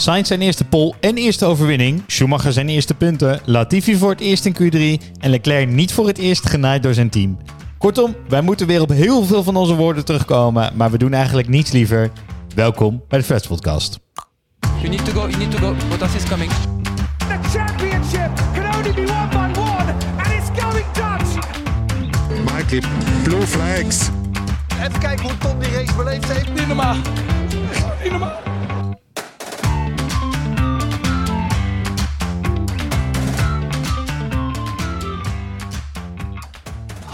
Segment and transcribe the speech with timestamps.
[0.00, 2.02] Sainz zijn eerste pole en eerste overwinning.
[2.06, 3.40] Schumacher zijn eerste punten.
[3.44, 5.04] Latifi voor het eerst in Q3.
[5.20, 7.38] En Leclerc niet voor het eerst genaaid door zijn team.
[7.78, 10.72] Kortom, wij moeten weer op heel veel van onze woorden terugkomen.
[10.76, 12.10] Maar we doen eigenlijk niets liever.
[12.54, 13.98] Welkom bij de Freds Podcast.
[14.76, 15.74] You need to go, you need to go.
[15.88, 16.50] Bottas is coming.
[17.18, 21.46] The championship can only be won by one, and it's going Dutch.
[22.54, 22.82] Mikey,
[23.22, 24.08] blue flags.
[24.86, 26.54] Even kijken hoe Tom die race beleefd heeft.
[26.54, 26.96] Niet normaal.
[28.02, 28.40] Niet normaal.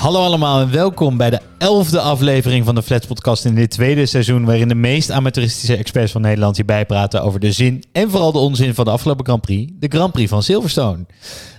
[0.04, 4.06] Hallo allemaal en welkom bij de elfde aflevering van de Flats Podcast in dit tweede
[4.06, 8.32] seizoen, waarin de meest amateuristische experts van Nederland hierbij praten over de zin en vooral
[8.32, 11.06] de onzin van de afgelopen Grand Prix, de Grand Prix van Silverstone.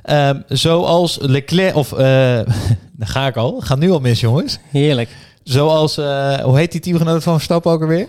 [0.03, 1.97] Ehm, zoals Leclerc, of, eh
[2.97, 4.57] daar ga ik al, gaat nu al mis jongens.
[4.71, 5.09] Heerlijk.
[5.43, 8.07] Zoals, eh, hoe heet die teamgenoot van Verstappen ook alweer?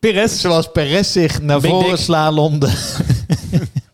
[0.00, 0.40] Perez.
[0.40, 2.70] Zoals Perez zich naar Big voren slalomde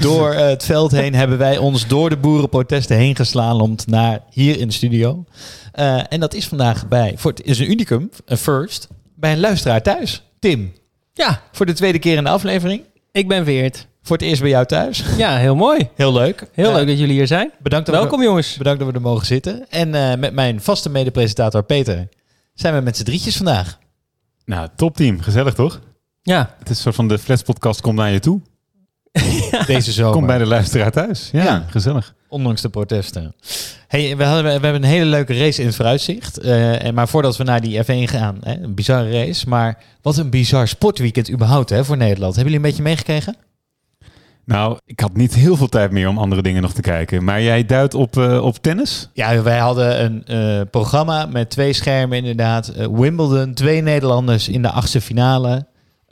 [0.00, 4.58] door eh, het veld heen, hebben wij ons door de boerenprotesten heen geslalomd naar hier
[4.58, 5.24] in de studio.
[5.72, 9.40] Eh, en dat is vandaag bij, voor het is een unicum, een first, bij een
[9.40, 10.22] luisteraar thuis.
[10.38, 10.72] Tim,
[11.12, 12.82] Ja, voor de tweede keer in de aflevering.
[13.12, 13.86] ik ben Weert.
[14.02, 15.04] Voor het eerst bij jou thuis.
[15.16, 15.88] Ja, heel mooi.
[15.94, 16.46] Heel leuk.
[16.52, 17.50] Heel Eh, leuk dat jullie hier zijn.
[17.58, 18.56] Bedankt Welkom we, jongens.
[18.56, 19.66] bedankt dat we er mogen zitten.
[19.70, 22.08] En eh, met mijn vaste medepresentator Peter
[22.54, 23.78] zijn we met z'n drietjes vandaag.
[24.44, 25.20] Nou, topteam.
[25.20, 25.80] Gezellig toch?
[26.22, 28.40] Ja, Het is een soort van de Flats podcast komt naar je toe.
[29.66, 30.12] Deze zomer.
[30.12, 31.28] Kom bij de luisteraar thuis.
[31.32, 31.64] Ja, Ja.
[31.70, 32.14] gezellig.
[32.28, 33.34] Ondanks de protesten.
[33.88, 36.38] Hey, we, hadden, we hebben een hele leuke race in het vooruitzicht.
[36.38, 39.48] Eh, en maar voordat we naar die F1 gaan, hè, een bizarre race.
[39.48, 42.34] Maar wat een bizar sportweekend überhaupt hè, voor Nederland.
[42.34, 43.36] Hebben jullie een beetje meegekregen?
[44.44, 47.24] Nou, ik had niet heel veel tijd meer om andere dingen nog te kijken.
[47.24, 49.10] Maar jij duidt op, eh, op tennis?
[49.12, 52.72] Ja, wij hadden een eh, programma met twee schermen inderdaad.
[52.92, 55.66] Wimbledon, twee Nederlanders in de achtste finale.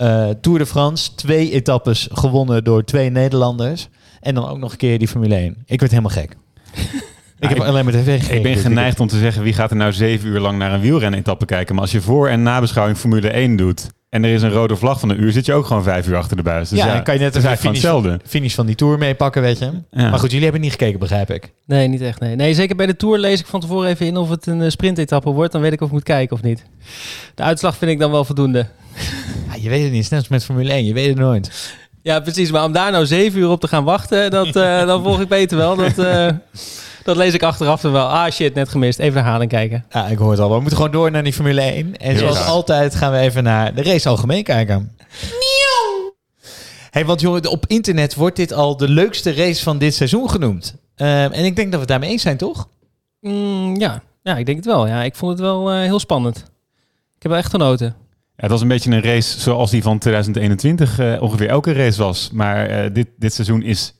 [0.05, 3.89] Eh, Tour de France, twee etappes gewonnen door twee Nederlanders.
[4.21, 5.57] En dan ook nog een keer die Formule 1.
[5.67, 6.31] Ik werd helemaal gek.
[7.39, 8.37] ik heb ik- alleen maar tv gekeken.
[8.37, 10.81] Ik ben geneigd om te zeggen, wie gaat er nou zeven uur lang naar een
[10.81, 11.75] wielrennen-etappe kijken?
[11.75, 13.87] Maar als je voor- en nabeschouwing Formule 1 doet...
[14.15, 16.17] en er is een rode vlag van een uur, zit je ook gewoon vijf uur
[16.17, 16.69] achter de buis.
[16.69, 18.29] Dus ja, ja, dan kan je net eigenlijk finish, van hetzelfde.
[18.29, 19.71] finish van die Tour meepakken, weet je.
[19.91, 20.11] Ja.
[20.11, 21.53] Maar goed, jullie hebben niet gekeken, begrijp ik.
[21.67, 22.21] nee, niet echt.
[22.21, 22.37] Nee.
[22.37, 24.71] nee, zeker bij de Tour lees ik van tevoren even in of het een eh,
[24.71, 25.53] sprintetappe wordt.
[25.53, 26.65] Dan weet ik of ik moet kijken of niet.
[27.35, 28.67] De uitslag vind ik dan wel voldoende.
[29.49, 31.77] Ja, je weet het niet, net als met Formule 1, je weet het nooit.
[32.03, 32.51] Ja, precies.
[32.51, 35.29] Maar om daar nou zeven uur op te gaan wachten, dat, eh, dan volg ik
[35.29, 35.77] beter wel.
[35.77, 36.29] Dat, eh,
[37.05, 38.07] dat lees ik achteraf dan wel.
[38.07, 38.99] Ah shit, net gemist.
[38.99, 39.85] Even naar Halen kijken.
[39.91, 40.49] Ja, ik hoor het al.
[40.49, 41.97] We moeten gewoon door naar die Formule 1.
[41.97, 42.49] En Heel zoals graag.
[42.49, 44.97] altijd gaan we even naar de race algemeen kijken.
[46.91, 50.75] Hey, want jongen, op internet wordt dit al de leukste race van dit seizoen genoemd.
[50.97, 52.69] Ehm, en ik denk dat we het daarmee eens zijn, toch?
[53.21, 54.03] Mm, ja.
[54.23, 54.87] ja, ik denk het wel.
[54.87, 56.37] Ja, ik vond het wel eh, heel spannend.
[57.17, 57.87] Ik heb wel echt genoten.
[58.37, 62.03] Ja, het was een beetje een race zoals die van 2021 eh, ongeveer elke race
[62.03, 62.31] was.
[62.33, 63.95] Maar eh, dit, dit seizoen is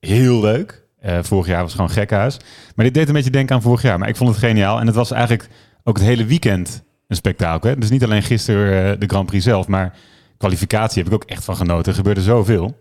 [0.00, 0.84] heel leuk.
[1.00, 2.36] Eh, vorig jaar was gewoon gekhuis.
[2.74, 3.98] Maar dit deed een beetje denken aan vorig jaar.
[3.98, 4.80] Maar ik vond het geniaal.
[4.80, 5.48] En het was eigenlijk
[5.84, 7.70] ook het hele weekend een spektakel.
[7.70, 7.78] Hè?
[7.78, 9.94] Dus niet alleen gisteren eh, de Grand Prix zelf, maar
[10.36, 11.92] kwalificatie heb ik ook echt van genoten.
[11.92, 12.78] Er gebeurde zoveel.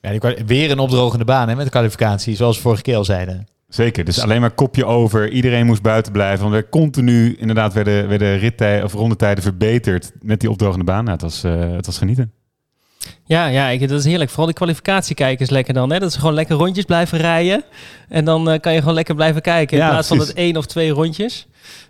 [0.00, 3.46] Ja, weer een opdrogende baan hè, met de kwalificatie, zoals we vorige keer al zeiden.
[3.68, 4.04] Zeker.
[4.04, 5.30] Dus alleen maar kopje over.
[5.30, 6.42] Iedereen moest buiten blijven.
[6.50, 11.04] Want er continu inderdaad werden, werden rittijden of rondetijden verbeterd met die opdrogende baan.
[11.04, 12.32] Nou, het, was, eh, het was genieten.
[13.24, 14.28] Ja, ja ik, dat is heerlijk.
[14.30, 15.92] Vooral die kwalificatie kijken is lekker dan.
[15.92, 15.98] Hè?
[15.98, 17.64] Dat ze gewoon lekker rondjes blijven rijden.
[18.08, 19.76] En dan eh, kan je gewoon lekker blijven kijken.
[19.76, 20.34] In Ja, plaats van precies.
[20.34, 21.46] het één of twee rondjes.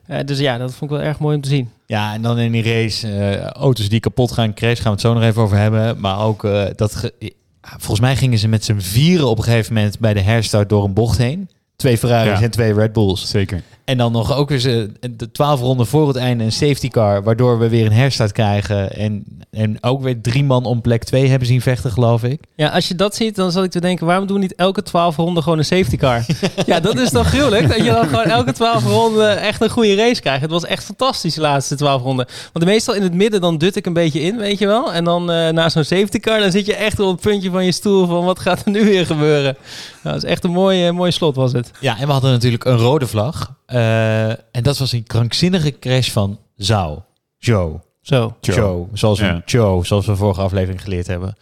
[0.06, 1.70] Eh, dus ja, dat vond ik wel erg mooi om te zien.
[1.86, 5.00] Ja, en dan in die race eh, auto's die kapot gaan, crash, gaan we het
[5.00, 6.00] zo nog even over hebben.
[6.00, 6.94] Maar ook eh, dat...
[6.94, 7.30] ge- ja,
[7.62, 10.84] volgens mij gingen ze met z'n vieren op een gegeven moment bij de herstart door
[10.84, 11.48] een bocht heen.
[11.76, 12.44] Twee Ferraris Ja.
[12.44, 13.28] en twee Red Bulls.
[13.30, 13.62] Zeker.
[13.92, 17.58] En dan nog ook eens de twaalf ronden voor het einde een safety car, waardoor
[17.58, 18.97] we weer een herstart krijgen.
[18.97, 22.41] En, en ook weer drie man om plek twee hebben zien vechten, geloof ik.
[22.54, 24.06] Ja, als je dat ziet, dan zat ik te denken...
[24.06, 26.25] waarom doen we niet elke twaalf ronden gewoon een safety car?
[26.66, 27.69] ja, dat is toch gruwelijk?
[27.69, 30.42] Dat je dan gewoon elke twaalf ronden echt een goede race krijgt.
[30.42, 32.26] Het was echt fantastisch de laatste twaalf ronden.
[32.52, 34.92] Want meestal in het midden, dan dut ik een beetje in, weet je wel.
[34.92, 37.64] En dan eh, na zo'n safety car, dan zit je echt op het puntje van
[37.64, 38.06] je stoel...
[38.06, 39.56] van wat gaat er nu weer gebeuren?
[40.02, 41.70] Nou, dat is echt een mooie, mooie slot was het.
[41.81, 43.61] Ja, en we hadden natuurlijk een rode vlag.
[43.72, 47.04] Eh, en dat was een krankzinnige crash van Zhao.
[47.38, 47.80] Joe.
[48.00, 48.36] Zo.
[48.40, 48.56] Joe.
[48.56, 48.86] Joe.
[48.92, 49.42] Zoals we, Ja.
[49.44, 51.36] Joe, zoals we vorige aflevering geleerd hebben.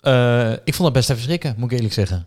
[0.00, 2.26] Eh, ik vond dat best even schrikken, moet ik eerlijk zeggen.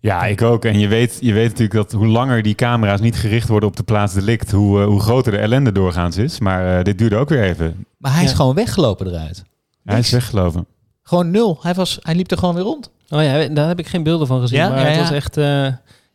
[0.00, 0.64] Ja, ik ook.
[0.64, 3.76] En je weet, je weet natuurlijk dat hoe langer die camera's niet gericht worden op
[3.76, 6.38] de plaats delict, hoe, eh, hoe groter de ellende doorgaans is.
[6.40, 7.86] Maar eh, dit duurde ook weer even.
[7.98, 8.36] Maar hij is Ja.
[8.36, 9.44] gewoon weggelopen eruit.
[9.84, 10.66] Hij is weggelopen.
[11.02, 11.58] Gewoon nul.
[11.62, 12.90] Hij, was, hij liep er gewoon weer rond.
[13.08, 14.58] Oh ja, daar heb ik geen beelden van gezien.
[14.58, 14.68] Ja?
[14.68, 15.36] Maar Ja, het was echt...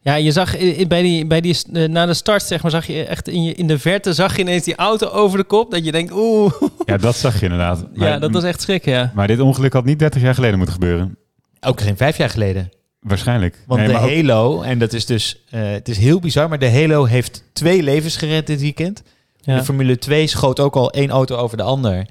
[0.03, 2.61] eh, Ja, je zag i- i- bij die, bij die, eh, na de start, zeg
[2.61, 5.37] maar, zag je echt in, je, in de verte, zag je ineens die auto over
[5.37, 5.71] de kop.
[5.71, 6.53] Dat je denkt, oeh.
[6.85, 7.85] Ja, dat zag je inderdaad.
[7.93, 9.11] Ja, dat was echt schrik, ja.
[9.15, 11.17] Maar dit ongeluk had niet 30 jaar geleden moeten gebeuren.
[11.61, 12.69] Ook geen vijf jaar geleden.
[12.99, 13.63] Waarschijnlijk.
[13.67, 16.59] Want Nee, de ook- Halo, en dat is dus, eh, het is heel bizar, maar
[16.59, 19.03] de Halo heeft twee levens gered dit weekend.
[19.41, 19.57] ja.
[19.57, 22.05] De Formule 2 schoot ook al één auto over de ander.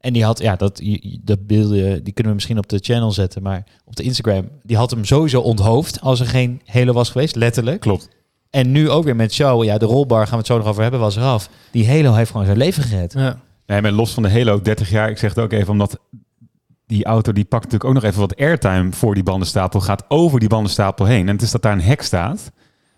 [0.00, 0.82] En die had, ja, dat,
[1.20, 4.76] dat beelden, die kunnen we misschien op de channel zetten, maar op de Instagram, die
[4.76, 7.80] had hem sowieso onthoofd als er geen Halo was geweest, letterlijk.
[7.80, 8.08] Klopt.
[8.50, 10.82] En nu ook weer met show, ja, de rolbar gaan we het zo nog over
[10.82, 11.48] hebben, was eraf.
[11.70, 13.12] Die Halo heeft gewoon zijn leven gered.
[13.12, 13.40] ja.
[13.66, 15.98] Nee, maar los van de Halo 30 jaar, ik zeg het ook even omdat
[16.86, 20.40] die auto die pakt natuurlijk ook nog even wat airtime voor die bandenstapel, gaat over
[20.40, 21.28] die bandenstapel heen.
[21.28, 22.52] En het is dat daar een hek staat.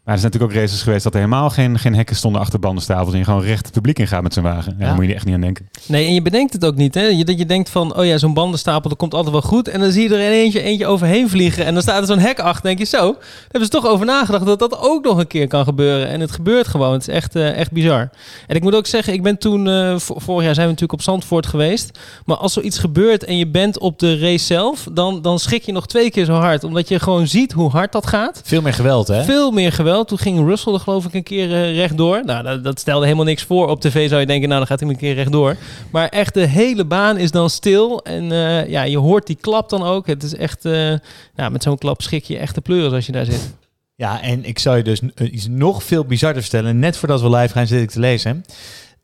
[0.04, 2.58] Maar er zijn natuurlijk ook races geweest dat er helemaal geen, geen hekken stonden achter
[2.60, 4.72] bandenstapels en je gewoon recht het publiek ingaat met zijn wagen.
[4.72, 4.84] Ja, Ja.
[4.86, 5.68] Daar moet je er echt niet aan denken.
[5.86, 7.02] Nee, en je bedenkt het ook niet, hè?
[7.06, 9.68] Je, dat je denkt van, oh ja, zo'n bandenstapel, dat komt altijd wel goed.
[9.68, 11.64] En dan zie je er eentje, eentje overheen vliegen.
[11.64, 12.62] En dan staat er zo'n hek achter.
[12.64, 15.46] denk je, zo, daar hebben ze toch over nagedacht dat dat ook nog een keer
[15.48, 16.08] kan gebeuren.
[16.08, 16.92] En het gebeurt gewoon.
[16.92, 18.10] Het is echt, eh, echt bizar.
[18.46, 20.92] En ik moet ook zeggen, ik ben toen, eh, vo- vorig jaar zijn we natuurlijk
[21.00, 21.98] op Zandvoort geweest.
[22.24, 25.72] Maar als zoiets gebeurt en je bent op de race zelf, dan, dan schrik je
[25.72, 26.64] nog twee keer zo hard.
[26.64, 28.40] Omdat je gewoon ziet hoe hard dat gaat.
[28.44, 29.24] Veel meer geweld, hè?
[29.24, 29.88] Veel meer geweld.
[30.04, 32.24] Toen ging Russell er geloof ik een keer eh, rechtdoor.
[32.24, 33.68] Nou, dat, dat stelde helemaal niks voor.
[33.68, 35.56] Op tv zou je denken, nou dan gaat hij een keer rechtdoor.
[35.90, 38.02] Maar echt de hele baan is dan stil.
[38.02, 40.06] En eh, ja, je hoort die klap dan ook.
[40.06, 40.90] Het is echt, eh,
[41.36, 43.54] ja, met zo'n klap schrik je echt de pleuris als je daar zit.
[43.94, 46.78] Ja, en ik zou je dus iets nog veel bizarder vertellen.
[46.78, 48.44] Net voordat we live gaan zit ik te lezen.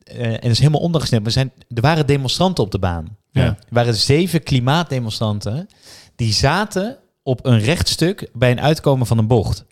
[0.05, 1.27] Eh, en dat is helemaal ondergesneden.
[1.27, 3.17] Er, zijn, er waren demonstranten op de baan.
[3.31, 3.43] Ja.
[3.44, 5.69] Er waren zeven klimaatdemonstranten.
[6.17, 9.65] Die zaten op een rechtstuk bij een uitkomen van een bocht.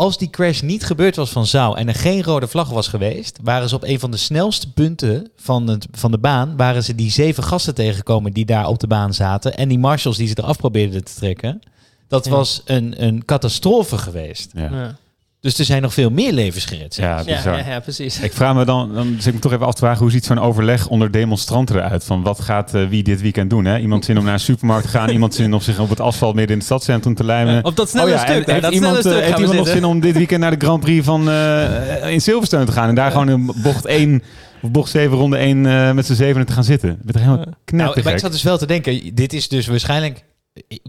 [0.00, 3.38] Als die crash niet gebeurd was van Zouw en er geen rode vlag was geweest,
[3.42, 6.94] waren ze op een van de snelste punten van, het, van de baan, waren ze
[6.94, 10.34] die zeven gasten tegengekomen die daar op de baan zaten en die marshals die ze
[10.38, 11.60] eraf probeerden te trekken.
[12.08, 12.30] Dat Ja.
[12.30, 14.50] was een, een catastrofe geweest.
[14.54, 14.96] Ja, ja.
[15.40, 16.96] Ja, Dus er zijn nog veel meer levens gered.
[16.96, 18.20] ja, ja, ja, precies.
[18.20, 20.24] Ik vraag me dan, dan zit ik me toch even af te vragen, hoe ziet
[20.24, 22.04] zo'n overleg onder demonstranten eruit?
[22.04, 23.64] Van wat gaat eh, wie dit weekend doen?
[23.64, 23.78] Hè?
[23.78, 26.34] Iemand zin om naar een supermarkt te gaan, iemand zin om zich op het asfalt
[26.34, 27.64] midden in het stadscentrum te lijmen.
[27.64, 29.58] Op dat snelle Oh ja, stuk, en heeft dat iemand, snelle eh, stuk heeft iemand
[29.66, 32.88] nog zin om dit weekend naar de Grand Prix van eh, in Silverstone te gaan
[32.88, 34.22] en daar gewoon in bocht 1
[34.62, 36.90] of bocht 7 ronde 1 eh, met z'n zevenen te gaan zitten?
[36.90, 37.52] Ik ben er helemaal Ja.
[37.64, 40.24] knap Nou, maar ik zat dus wel te denken, dit is dus waarschijnlijk...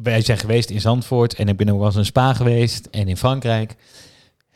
[0.03, 3.07] Wij zijn geweest in Zandvoort en ik ben ook wel eens in Spa geweest en
[3.07, 3.75] in Frankrijk.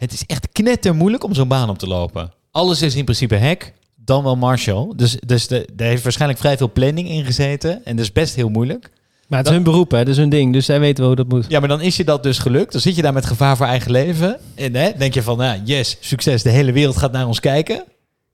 [0.03, 2.31] Het is echt knetter moeilijk om zo'n baan op te lopen.
[2.51, 4.93] Alles is in principe hek, dan wel Marshall.
[4.95, 8.35] Dus, dus de, er heeft waarschijnlijk vrij veel planning in gezeten en dat is best
[8.35, 8.91] heel moeilijk.
[9.27, 9.97] Maar het is hun beroep, hè?
[9.97, 10.53] Dat is hun ding.
[10.53, 11.45] Dus zij weten wel hoe dat moet.
[11.49, 12.71] Ja, maar dan is je dat dus gelukt.
[12.71, 14.39] Dan zit je daar met gevaar voor eigen leven.
[14.55, 16.43] En hè, denk je van, nou, yes, succes.
[16.43, 17.83] De hele wereld gaat naar ons kijken.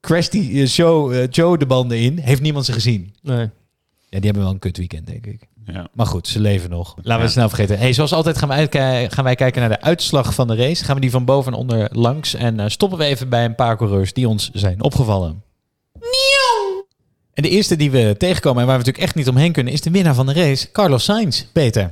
[0.01, 2.17] Crash die eh, show, eh, Joe de banden in.
[2.17, 3.13] Heeft niemand ze gezien.
[3.21, 3.49] Nee.
[4.09, 5.39] Ja, die hebben wel een kut weekend, denk ik.
[5.73, 5.87] Ja.
[5.93, 6.87] Maar goed, ze leven nog.
[6.95, 7.21] Laten we Ja.
[7.21, 7.77] het snel vergeten.
[7.77, 10.83] Hey, zoals altijd gaan, we gaan wij kijken naar de uitslag van de race.
[10.85, 12.33] Gaan we die van boven en onder langs.
[12.33, 15.41] En eh, stoppen we even bij een paar coureurs die ons zijn opgevallen.
[17.33, 19.73] En de eerste die we tegenkomen en waar we natuurlijk echt niet omheen kunnen...
[19.73, 21.43] is de winnaar van de race, Carlos Sainz.
[21.53, 21.91] Peter.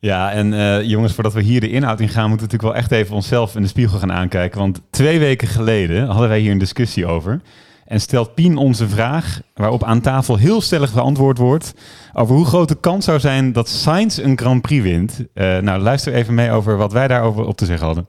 [0.00, 2.82] Ja, en eh, jongens, voordat we hier de inhoud in gaan, moeten we natuurlijk wel
[2.82, 4.58] echt even onszelf in de spiegel gaan aankijken.
[4.58, 7.40] Want twee weken geleden hadden wij hier een discussie over.
[7.86, 11.74] En stelt Pien ons een vraag waarop aan tafel heel stellig geantwoord wordt
[12.12, 15.12] over hoe groot de kans zou zijn dat Sainz een Grand Prix wint.
[15.34, 18.06] Eh, nou, luister even mee over wat wij daarover op te zeggen hadden.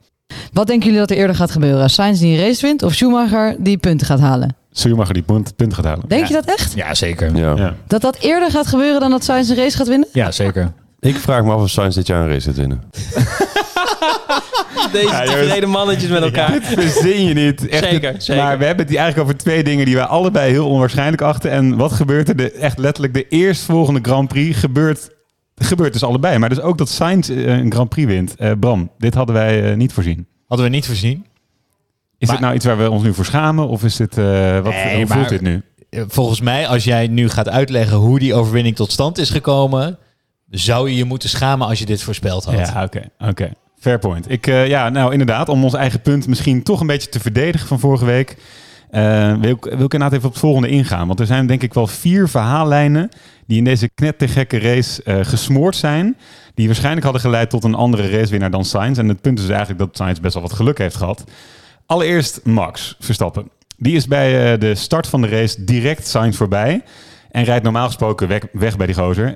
[0.52, 1.90] Wat denken jullie dat er eerder gaat gebeuren?
[1.90, 4.56] Sainz die een race wint of Schumacher die punten gaat halen?
[4.70, 6.08] Schumacher die punt, punt gaat halen.
[6.08, 6.72] Denk je dat echt?
[6.74, 7.36] Ja, zeker.
[7.36, 7.56] Ja.
[7.56, 7.74] Ja.
[7.86, 10.08] Dat dat eerder gaat gebeuren dan dat Sainz een race gaat winnen?
[10.12, 10.72] Ja, zeker.
[11.00, 12.82] Ik vraag me af of Sainz dit jaar een race gaat winnen.
[14.92, 16.52] Deze Ja, tevreden mannetjes met elkaar.
[16.52, 17.68] Dit verzin je niet.
[17.68, 18.42] Echt, Zeker, het- zeker.
[18.42, 21.50] Maar we hebben het hier eigenlijk over twee dingen die wij allebei heel onwaarschijnlijk achten.
[21.50, 22.36] En wat gebeurt er?
[22.36, 25.10] De, echt letterlijk de eerstvolgende Grand Prix gebeurt,
[25.54, 26.38] gebeurt dus allebei.
[26.38, 28.34] Maar dus ook dat Sainz eh, een Grand Prix wint.
[28.36, 30.26] Eh, Bram, dit hadden wij eh, niet voorzien.
[30.46, 31.26] Hadden we niet voorzien.
[32.18, 33.68] Is Maar- dit nou iets waar we ons nu voor schamen?
[33.68, 34.24] Of is dit, eh,
[34.60, 35.62] wat, Nee, hoe maar- voelt dit nu?
[35.90, 39.98] Volgens mij, als jij nu gaat uitleggen hoe die overwinning tot stand is gekomen...
[40.50, 42.54] zou je je moeten schamen als je dit voorspeld had.
[42.68, 43.02] Ja, oké.
[43.18, 43.50] oké.
[43.78, 44.30] Fair point.
[44.30, 47.68] Ik, eh, ja, nou inderdaad, om ons eigen punt misschien toch een beetje te verdedigen
[47.68, 48.36] van vorige week...
[48.90, 51.06] eh, wil, ik, inderdaad even op het volgende ingaan.
[51.06, 53.08] Want er zijn denk ik wel vier verhaallijnen
[53.46, 56.16] die in deze knettergekke race eh, gesmoord zijn.
[56.54, 58.98] Die waarschijnlijk hadden geleid tot een andere racewinnaar dan Sainz.
[58.98, 61.24] En het punt is dus eigenlijk dat Sainz best wel wat geluk heeft gehad.
[61.86, 63.50] Allereerst Max Verstappen.
[63.76, 66.82] Die is bij de start van de race direct Sainz voorbij.
[67.30, 69.34] En rijdt normaal gesproken weg, weg bij die gozer.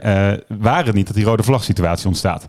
[0.48, 2.46] Waar het niet dat die rode vlag situatie ontstaat.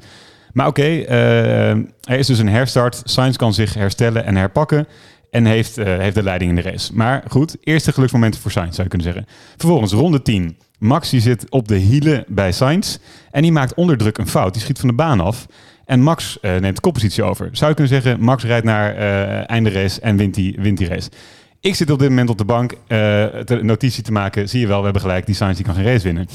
[0.53, 3.01] Maar oké, eh, er is dus een herstart.
[3.03, 4.88] Sainz kan zich herstellen en herpakken.
[5.31, 6.96] En heeft, eh, heeft de leiding in de race.
[6.96, 9.25] Maar goed, eerste geluksmomenten voor Sainz zou je kunnen zeggen.
[9.58, 10.58] Vervolgens ronde 10.
[10.79, 12.98] Max die zit op de hielen bij Sainz
[13.31, 14.53] en die maakt onder druk een fout.
[14.53, 15.46] Die schiet van de baan af.
[15.86, 17.50] En Max eh, neemt de koppositie over.
[17.51, 20.88] Zou je kunnen zeggen, Max rijdt naar eh einde race en wint die, wint die
[20.88, 21.10] race.
[21.60, 22.74] Ik zit op dit moment op de bank
[23.62, 24.50] notitie te maken.
[24.50, 25.25] Zie je wel, we hebben gelijk.
[25.25, 26.27] Die Sainz die kan geen race winnen.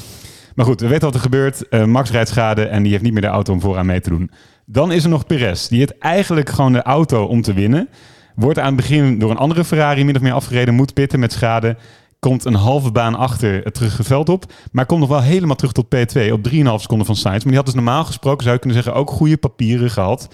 [0.57, 1.67] Maar goed, we weten wat er gebeurt.
[1.67, 4.09] Eh, Max rijdt schade en die heeft niet meer de auto om vooraan mee te
[4.09, 4.31] doen.
[4.65, 5.67] Dan is er nog Perez.
[5.67, 7.89] Die heeft eigenlijk gewoon de auto om te winnen.
[8.35, 10.73] Wordt aan het begin door een andere Ferrari min of meer afgereden.
[10.73, 11.77] Moet pitten met schade.
[12.19, 14.53] Komt een halve baan achter het terug het veld op.
[14.71, 17.37] Maar komt nog wel helemaal terug tot P2 op 3,5 seconden van Sainz.
[17.37, 20.27] Maar die had dus normaal gesproken, zou je kunnen zeggen, ook goede papieren gehad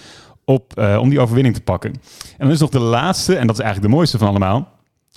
[0.45, 1.91] op, eh, om die overwinning te pakken.
[1.91, 4.71] En dan is nog de laatste, en dat is eigenlijk de mooiste van allemaal.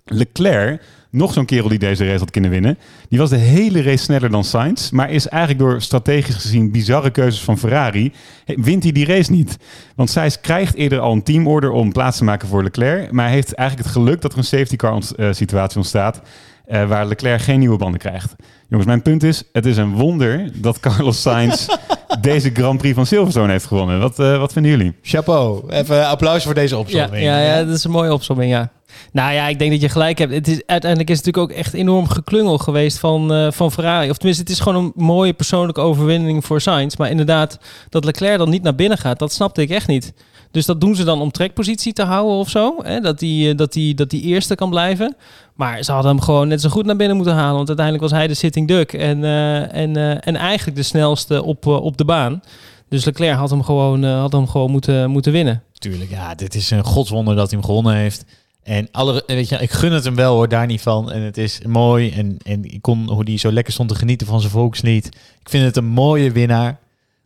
[0.05, 0.83] Leclerc,
[1.17, 2.79] nog zo'n kerel die deze race had kunnen winnen.
[3.09, 4.91] Die was de hele race sneller dan Sainz.
[4.91, 8.13] Maar is eigenlijk door strategisch gezien bizarre keuzes van Ferrari...
[8.47, 9.57] wint hij die race niet.
[9.97, 13.13] Want Sainz krijgt eerder al een teamorder om plaats te maken voor Leclerc.
[13.13, 16.21] Maar hij heeft eigenlijk het geluk dat er een safety car ont- eh, situatie ontstaat...
[16.67, 18.35] eh, waar Leclerc geen nieuwe banden krijgt.
[18.69, 21.67] Jongens, mijn punt is, het is een wonder dat Carlos Sainz
[22.21, 24.01] deze Grand Prix van Silverstone heeft gewonnen.
[24.01, 24.95] Wat, eh, wat vinden jullie?
[25.03, 25.71] Chapeau.
[25.71, 27.25] Even applaus voor deze Ja, opzomming.
[27.25, 28.71] ja, ja, dat is een mooie opzomming, ja.
[29.13, 30.33] Nou ja, ik denk dat je gelijk hebt.
[30.33, 34.11] Het is, uiteindelijk is het natuurlijk ook echt enorm geklungel geweest van, eh, van Ferrari.
[34.11, 36.97] Of tenminste, het is gewoon een mooie persoonlijke overwinning voor Sainz.
[36.97, 40.13] Maar inderdaad, dat Leclerc dan niet naar binnen gaat, dat snapte ik echt niet.
[40.51, 42.77] Dus dat doen ze dan om trekpositie te houden of zo.
[42.83, 43.01] Hè?
[43.01, 45.17] Dat die, eh, dat, die, dat die eerste kan blijven.
[45.55, 47.55] Maar ze hadden hem gewoon net zo goed naar binnen moeten halen.
[47.55, 48.93] Want uiteindelijk was hij de sitting duck.
[48.93, 52.43] En, eh, en, en eigenlijk de snelste op, op de baan.
[52.89, 55.63] Dus Leclerc had hem gewoon, had hem gewoon moeten, moeten winnen.
[55.73, 58.25] Tuurlijk, ja, dit is een godswonder dat hij hem gewonnen heeft.
[58.67, 61.13] En alle, weet je, ik gun het hem wel hoor, daar niet van.
[61.13, 62.11] En het is mooi.
[62.11, 65.07] En, en ik kon hoe hij zo lekker stond te genieten van zijn volkslied.
[65.41, 66.79] Ik vind het een mooie winnaar.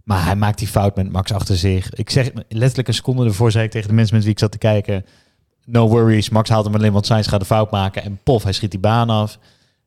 [0.04, 1.94] Maar hij maakt die fout met Max achter zich.
[1.94, 4.52] Ik zeg letterlijk een seconde ervoor, zei ik tegen de mensen met wie ik zat
[4.52, 5.04] te kijken.
[5.64, 8.02] No worries, Max haalt hem alleen, want Sainz gaat de fout maken.
[8.02, 9.38] En pof, hij schiet die baan af.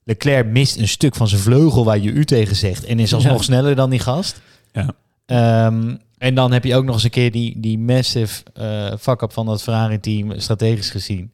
[0.03, 2.83] Leclerc mist een stuk van zijn vleugel waar je u tegen zegt.
[2.85, 3.43] En is alsnog Ja.
[3.43, 4.41] sneller dan die gast.
[4.71, 4.89] Ja.
[5.25, 9.33] Ehm, en dan heb je ook nog eens een keer die, die massive eh fuck-up
[9.33, 11.31] van dat Ferrari-team, strategisch gezien.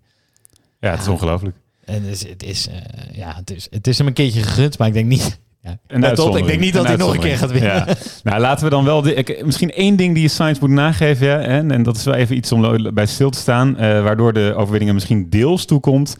[0.79, 1.55] Ja, het is ongelooflijk.
[1.85, 2.75] En het is, het, is, eh,
[3.17, 5.39] ja, het, is, het is hem een keertje gegund, maar ik denk niet...
[5.61, 7.71] Ja, ik denk niet dat hij nog een keer gaat winnen.
[7.71, 7.87] Ja.
[8.23, 9.01] Nou, laten we dan wel...
[9.01, 11.27] De, ik- misschien één ding die je Sainz moet nageven.
[11.27, 13.77] Ja, en, en dat is wel even iets om bij stil te staan.
[13.77, 16.17] eh, waardoor de overwinning er misschien deels toekomt.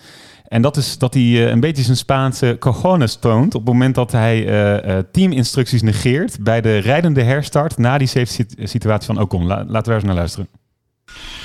[0.48, 3.56] En dat is dat hij eh, een beetje zijn Spaanse cojones toont...
[3.56, 6.44] op het moment dat hij eh, eh, teaminstructies negeert...
[6.44, 9.46] bij de rijdende herstart na die safety sit- situatie van Ocon.
[9.46, 10.48] La- laten we daar eens naar luisteren.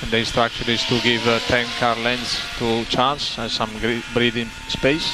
[0.01, 3.69] And the instruction is to give uh, 10 car lengths to chance and some
[4.13, 5.13] breathing space.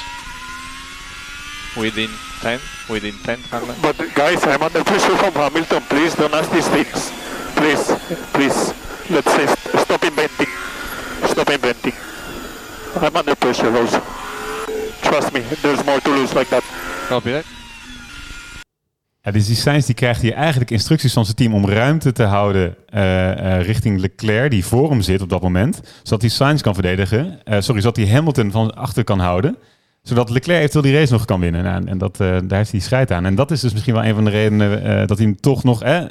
[1.76, 3.80] Within 10, within 10 car lengths.
[3.80, 5.82] But guys, I'm under pressure from Hamilton.
[5.88, 7.10] Please don't ask these things.
[7.56, 7.84] Please,
[8.34, 8.74] please.
[9.10, 10.46] Let's say st- stop inventing.
[11.28, 11.94] Stop inventing.
[12.96, 14.00] I'm under pressure also.
[15.02, 16.62] Trust me, there's more to lose like that.
[17.08, 17.46] Copy that.
[19.22, 22.22] Ja, dus die Sainz die krijgt hier eigenlijk instructies van zijn team om ruimte te
[22.22, 25.80] houden eh, eh, richting Leclerc, die voor hem zit op dat moment.
[26.02, 27.44] Zodat hij Sainz kan verdedigen.
[27.44, 29.56] Eh, sorry, zodat hij Hamilton van achter kan houden.
[30.02, 31.62] Zodat Leclerc eventueel die race nog kan winnen.
[31.62, 33.24] Nou, en dat, eh, daar heeft hij scheid aan.
[33.24, 35.64] En dat is dus misschien wel een van de redenen eh, dat hij hem toch
[35.64, 35.82] nog...
[35.82, 36.04] Eh,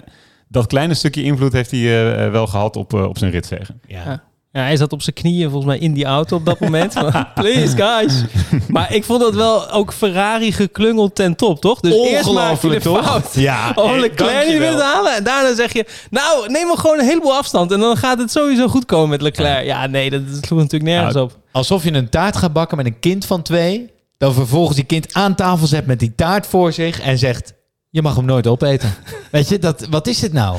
[0.47, 3.81] dat kleine stukje invloed heeft hij wel gehad op, op zijn ritzegen.
[3.87, 4.23] Ja.
[4.53, 4.61] Ja.
[4.61, 6.93] Hij zat op zijn knieën volgens mij in die auto op dat moment.
[7.35, 8.23] Please, guys.
[8.67, 11.79] Maar ik vond dat wel ook Ferrari geklungeld ten top, toch?
[11.79, 13.05] Dus eerst maak je de toch?
[13.05, 15.15] fout Ja, om eh, Leclerc niet te halen.
[15.15, 17.71] En daarna zeg je, nou, neem maar gewoon een heleboel afstand.
[17.71, 19.65] En dan gaat het sowieso goed komen met Leclerc.
[19.65, 21.37] Ja, nee, dat sloeg natuurlijk nergens Nou, op.
[21.51, 23.89] Alsof je een taart gaat bakken met een kind van twee.
[24.17, 27.53] Dan vervolgens die kind aan tafel zet met die taart voor zich en zegt...
[27.93, 28.93] Je mag hem nooit opeten.
[29.31, 30.57] Weet je, dat, wat is dit nou?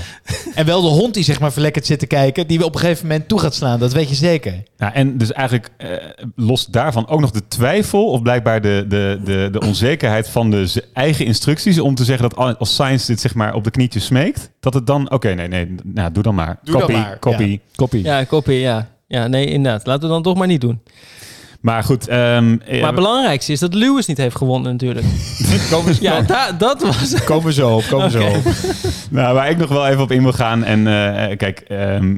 [0.55, 2.47] En wel de hond die zeg maar verlekkerd zit te kijken...
[2.47, 3.79] die we op een gegeven moment toe gaat slaan.
[3.79, 4.62] Dat weet je zeker.
[4.77, 5.89] Nou, en dus eigenlijk eh,
[6.37, 10.85] los daarvan ook nog de twijfel, of blijkbaar de, de, de, de onzekerheid van de
[10.93, 11.79] eigen instructies.
[11.81, 14.75] Om te zeggen dat al- als Science dit zeg maar op de knietjes smeekt, dat
[14.75, 16.59] het dan, oké, nee, nee, nou, doe dan maar.
[16.62, 17.59] Doe dan copy, maar, copy, ja.
[17.77, 17.97] copy.
[17.97, 18.89] Ja, kopie, ja.
[19.07, 19.87] Ja, nee, inderdaad.
[19.87, 20.81] Laten we dan toch maar niet doen.
[21.62, 25.07] Maar goed, ehm, eh, Maar het belangrijkste is dat Lewis niet heeft gewonnen natuurlijk.
[25.71, 27.25] Komen, Ja, da- dat was...
[27.25, 28.37] komen zo op, komen zo Oké.
[28.37, 28.45] op.
[29.11, 30.64] Nou, waar ik nog wel even op in wil gaan.
[30.64, 32.16] En eh, eh, kijk, ehm,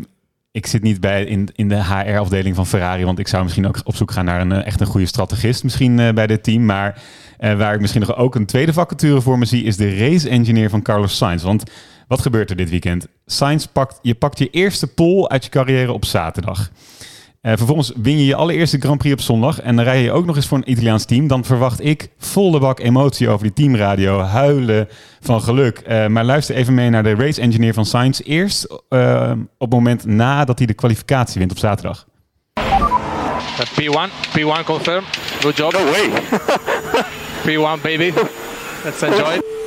[0.52, 3.04] ik zit niet bij in, in de HR-afdeling van Ferrari.
[3.04, 5.96] Want ik zou misschien ook op zoek gaan naar een echt een goede strategist misschien
[6.14, 6.64] bij dit team.
[6.64, 6.98] Maar
[7.38, 10.82] waar ik misschien nog ook een tweede vacature voor me zie, is de race-engineer van
[10.82, 11.42] Carlos Sainz.
[11.42, 11.62] Want
[12.08, 13.06] wat gebeurt er dit weekend?
[13.26, 16.70] Sainz pakt, je pakt je eerste pole uit je carrière op zaterdag.
[17.44, 19.60] Eh, vervolgens win je je allereerste Grand Prix op zondag.
[19.60, 21.26] En dan rij je ook nog eens voor een Italiaans team.
[21.26, 24.20] Dan verwacht ik volle bak emotie over die teamradio.
[24.20, 24.88] Huilen
[25.20, 25.78] van geluk.
[25.78, 28.20] Eh, maar luister even mee naar de race engineer van Sainz.
[28.20, 32.06] Eerst eh, op het moment nadat hij de kwalificatie wint op zaterdag.
[32.54, 32.64] Uh,
[33.80, 35.04] P1, P1 confirm.
[35.40, 35.72] Good job.
[35.72, 36.10] No way.
[37.78, 38.12] P1, baby.
[38.84, 39.63] Let's enjoy.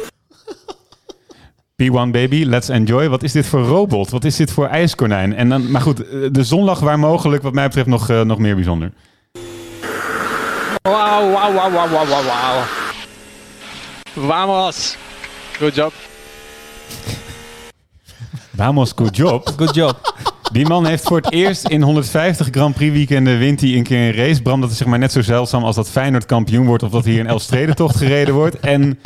[1.83, 3.09] P1 Baby, let's enjoy.
[3.09, 4.09] Wat is dit voor robot?
[4.09, 5.35] Wat is dit voor ijskonijn?
[5.35, 8.37] En dan, maar goed, eh, de zondag waar mogelijk, wat mij betreft, nog, eh, nog
[8.37, 8.91] meer bijzonder.
[10.81, 12.63] Wow, wow, wow, wow, wow, wow, wow.
[14.27, 14.97] Vamos.
[15.57, 15.93] Good job.
[18.55, 19.47] Vamos, good job.
[19.57, 20.15] Good job.
[20.51, 24.07] Die man heeft voor het eerst in 150 Grand Prix weekenden wint hij een keer
[24.07, 24.41] een race.
[24.41, 27.05] Bram, dat is zeg maar net zo zeldzaam als dat Feyenoord kampioen wordt of dat
[27.05, 28.59] hier een Elfstedentocht gereden wordt.
[28.59, 28.99] En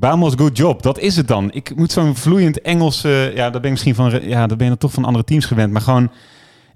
[0.00, 0.82] Vamos, good job.
[0.82, 1.52] Dat is het dan.
[1.52, 4.70] Ik moet zo'n vloeiend Engels, eh, ja, dat ben ik misschien van, ja, dat ben
[4.70, 5.72] je toch van andere teams gewend.
[5.72, 6.10] Maar gewoon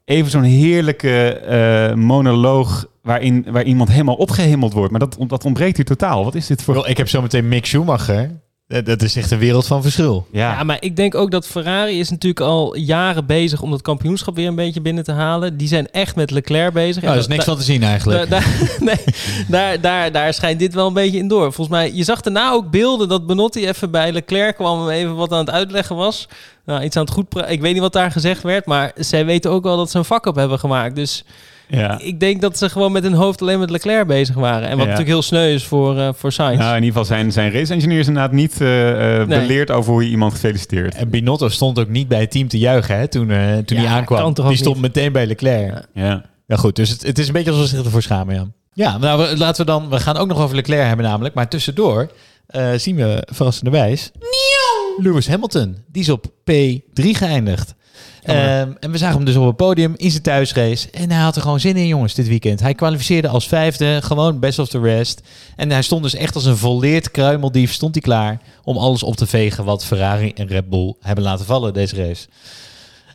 [0.04, 4.90] even zo'n heerlijke eh, monoloog waarin, waar iemand helemaal opgehemeld wordt.
[4.90, 6.24] Maar dat, dat ontbreekt hier totaal.
[6.24, 6.88] Wat is dit voor...
[6.88, 8.30] Ik heb zometeen Mick Schumacher.
[8.68, 10.26] Eh, Dat is echt een wereld van verschil.
[10.32, 13.82] Ja, Ja, maar ik denk ook dat Ferrari is natuurlijk al jaren bezig om dat
[13.82, 15.56] kampioenschap weer een beetje binnen te halen.
[15.56, 17.02] Die zijn echt met Leclerc bezig.
[17.02, 18.30] Nou, er is niks van te zien eigenlijk.
[18.30, 19.04] Daar, daar, nee,
[19.48, 21.52] daar, daar, daar schijnt dit wel een beetje in door.
[21.52, 25.14] Volgens mij, je zag daarna ook beelden dat Benotti even bij Leclerc kwam en even
[25.14, 26.28] wat aan het uitleggen was.
[26.64, 29.50] Nou, iets aan het goed Ik weet niet wat daar gezegd werd, maar zij weten
[29.50, 30.94] ook wel dat ze een vak op hebben gemaakt.
[30.94, 31.24] Dus
[31.68, 31.98] ja.
[32.00, 34.62] ik denk dat ze gewoon met hun hoofd alleen met Leclerc bezig waren.
[34.62, 34.84] En wat Ja.
[34.84, 36.58] natuurlijk heel sneu is voor, eh voor Sainz.
[36.58, 39.38] Nou, in ieder geval zijn, zijn race engineers inderdaad niet eh, eh, Nee.
[39.40, 40.94] beleerd over hoe je iemand gefeliciteerd.
[40.94, 43.82] En Binotto stond ook niet bij het team te juichen hè, toen, eh, toen Ja,
[43.88, 44.20] hij aankwam.
[44.20, 44.84] kan toch Die stond niet?
[44.84, 45.72] meteen bij Leclerc.
[45.74, 46.24] Ja, Ja.
[46.46, 46.56] Ja.
[46.56, 48.46] goed, dus het, het is een beetje alsof ze zich ervoor schamen, ja.
[48.72, 49.88] Ja, nou, we- laten we dan...
[49.88, 51.34] We gaan ook nog over Leclerc hebben namelijk.
[51.34, 52.10] Maar tussendoor
[52.46, 54.10] eh, zien we verrassenderwijs...
[55.02, 55.76] Lewis Hamilton.
[55.92, 57.74] Die is op P3 geëindigd.
[58.22, 60.90] Ehm, en we zagen hem dus op het podium in zijn thuisrace.
[60.90, 62.60] En hij had er gewoon zin in, jongens, dit weekend.
[62.60, 65.20] Hij kwalificeerde als vijfde, gewoon best of the rest.
[65.56, 69.16] En hij stond dus echt als een volleerd kruimeldief, stond hij klaar om alles op
[69.16, 72.28] te vegen wat Ferrari en Red Bull hebben laten vallen deze race.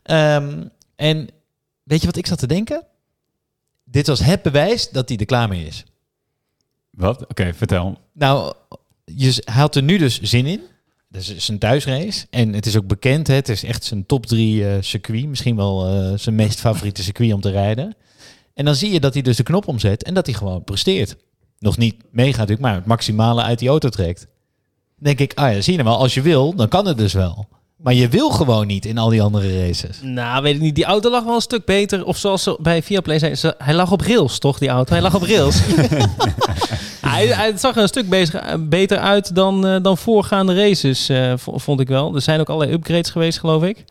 [0.04, 0.64] Ehm,
[0.96, 1.30] en
[1.84, 2.84] weet je wat ik zat te denken?
[3.84, 5.84] Dit was het bewijs dat hij er klaar mee is.
[6.90, 7.28] Wat?
[7.28, 7.98] Oké, vertel.
[8.14, 8.54] Nou,
[9.06, 10.62] je, hij had er nu dus zin in.
[11.14, 12.26] Dat is zijn thuisrace.
[12.30, 15.28] En het is ook bekend, hè, het is echt zijn top drie eh, circuit.
[15.28, 17.96] Misschien wel eh, zijn meest favoriete circuit om te rijden.
[18.54, 21.16] En dan zie je dat hij dus de knop omzet en dat hij gewoon presteert.
[21.60, 24.20] Nog niet mega natuurlijk, maar het maximale uit die auto trekt.
[24.20, 26.98] Dan denk ik, ah ja, zie je nou wel, als je wil, dan kan het
[26.98, 27.48] dus wel.
[27.78, 30.00] Maar je wil gewoon niet in al die andere races.
[30.02, 30.76] Nou, weet ik niet.
[30.76, 32.06] Die auto lag wel een stuk beter.
[32.06, 34.94] Of zoals ze bij Viaplay zei, ze, hij lag op rails, toch, die auto?
[34.94, 35.62] Hij lag op rails.
[37.14, 41.10] hij, hij het zag er een stuk bezig, beter uit dan, eh, dan voorgaande races,
[41.10, 42.16] eh, vond ik wel.
[42.16, 43.84] Er zijn ook allerlei upgrades geweest, geloof ik.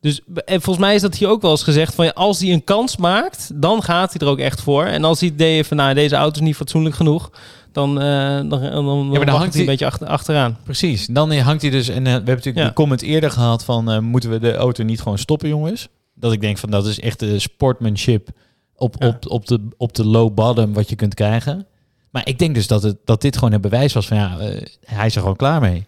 [0.00, 2.64] Dus en volgens mij is dat hier ook wel eens gezegd van als hij een
[2.64, 4.84] kans maakt, dan gaat hij er ook echt voor.
[4.84, 7.30] En als hij het deed van nou, deze auto is niet fatsoenlijk genoeg,
[7.72, 10.56] dan, eh dan, dan, dan, dan wacht hangt hij een beetje achter, achteraan.
[10.64, 11.06] Precies.
[11.06, 12.64] Dan hangt hij dus, en eh, we hebben natuurlijk Ja.
[12.64, 15.88] die comment eerder gehad van, eh, moeten we de auto niet gewoon stoppen, jongens?
[16.14, 18.28] Dat ik denk van, dat is echt de sportmanship
[18.76, 19.06] op, Ja.
[19.06, 21.66] op, op, de, op de low bottom wat je kunt krijgen.
[22.10, 24.62] Maar ik denk dus dat, het, dat dit gewoon het bewijs was van, ja, eh,
[24.84, 25.86] hij is er gewoon klaar mee.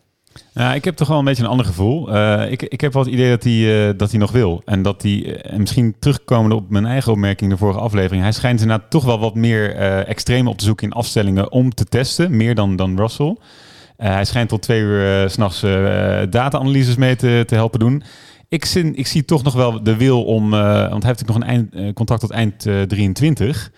[0.52, 2.14] Ja, ik heb toch wel een beetje een ander gevoel.
[2.14, 4.62] Eh, ik, ik heb wel het idee dat hij, eh, dat hij nog wil.
[4.64, 8.33] En dat hij, en misschien terugkomende op mijn eigen opmerking in de vorige aflevering, hij
[8.33, 9.74] schijnt inderdaad toch wel wat meer
[10.06, 13.37] extreme op te zoeken in afstellingen om te testen, meer dan, dan Russell.
[13.96, 15.61] Hij schijnt tot twee uur s s'nachts
[16.30, 18.02] data-analyses mee te, te helpen doen.
[18.50, 21.42] Ik, zin, ik zie toch nog wel de wil om, want hij heeft nog een
[21.42, 23.70] eind, contract tot eind eh, 23,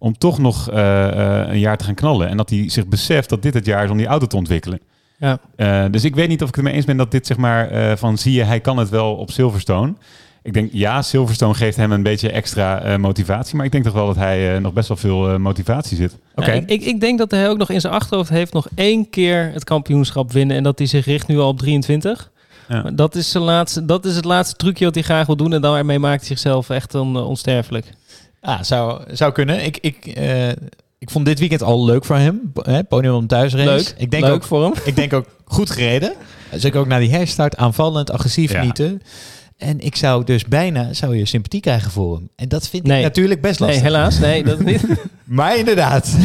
[0.00, 2.28] om toch nog eh, eh, een jaar te gaan knallen.
[2.28, 4.80] En dat hij zich beseft dat dit het jaar is om die auto te ontwikkelen.
[5.18, 5.38] Ja.
[5.56, 7.70] Eh, dus ik weet niet of ik het ermee eens ben dat dit zeg maar
[7.70, 9.94] eh, van zie je, hij kan het wel op Silverstone.
[10.42, 13.92] Ik denk ja, Silverstone geeft hem een beetje extra eh, motivatie, maar ik denk toch
[13.92, 16.16] wel dat hij eh, nog best wel veel eh, motivatie zit.
[16.34, 16.52] Oké.
[16.52, 19.10] Ja, ik, ik, ik denk dat hij ook nog in zijn achterhoofd heeft nog één
[19.10, 20.56] keer het kampioenschap winnen.
[20.56, 22.30] En dat hij zich richt nu al op 23.
[22.68, 22.82] Ja.
[22.82, 25.52] Dat, is zijn laatste, dat is het laatste trucje wat hij graag wil doen.
[25.52, 27.86] En daarmee maakt hij zichzelf echt on, onsterfelijk.
[28.42, 29.64] Ja, zou, zou kunnen.
[29.64, 30.48] Ik, ik, eh,
[30.98, 32.52] ik vond dit weekend al leuk voor hem.
[32.62, 33.64] Hè, podium om thuisrace.
[33.64, 33.94] Leuk.
[33.96, 34.72] Ik denk Leuk ook voor hem.
[34.84, 36.12] Ik denk ook goed gereden.
[36.54, 38.62] Zeker ook na die herstart, aanvallend, agressief Ja.
[38.62, 38.82] niet.
[39.56, 42.28] En ik zou dus bijna zou je sympathie krijgen voor hem.
[42.36, 42.98] En dat vind Nee.
[42.98, 43.82] ik natuurlijk best lastig.
[43.82, 44.18] Nee, helaas.
[44.18, 44.82] Nee, dat niet.
[45.24, 46.14] Maar inderdaad.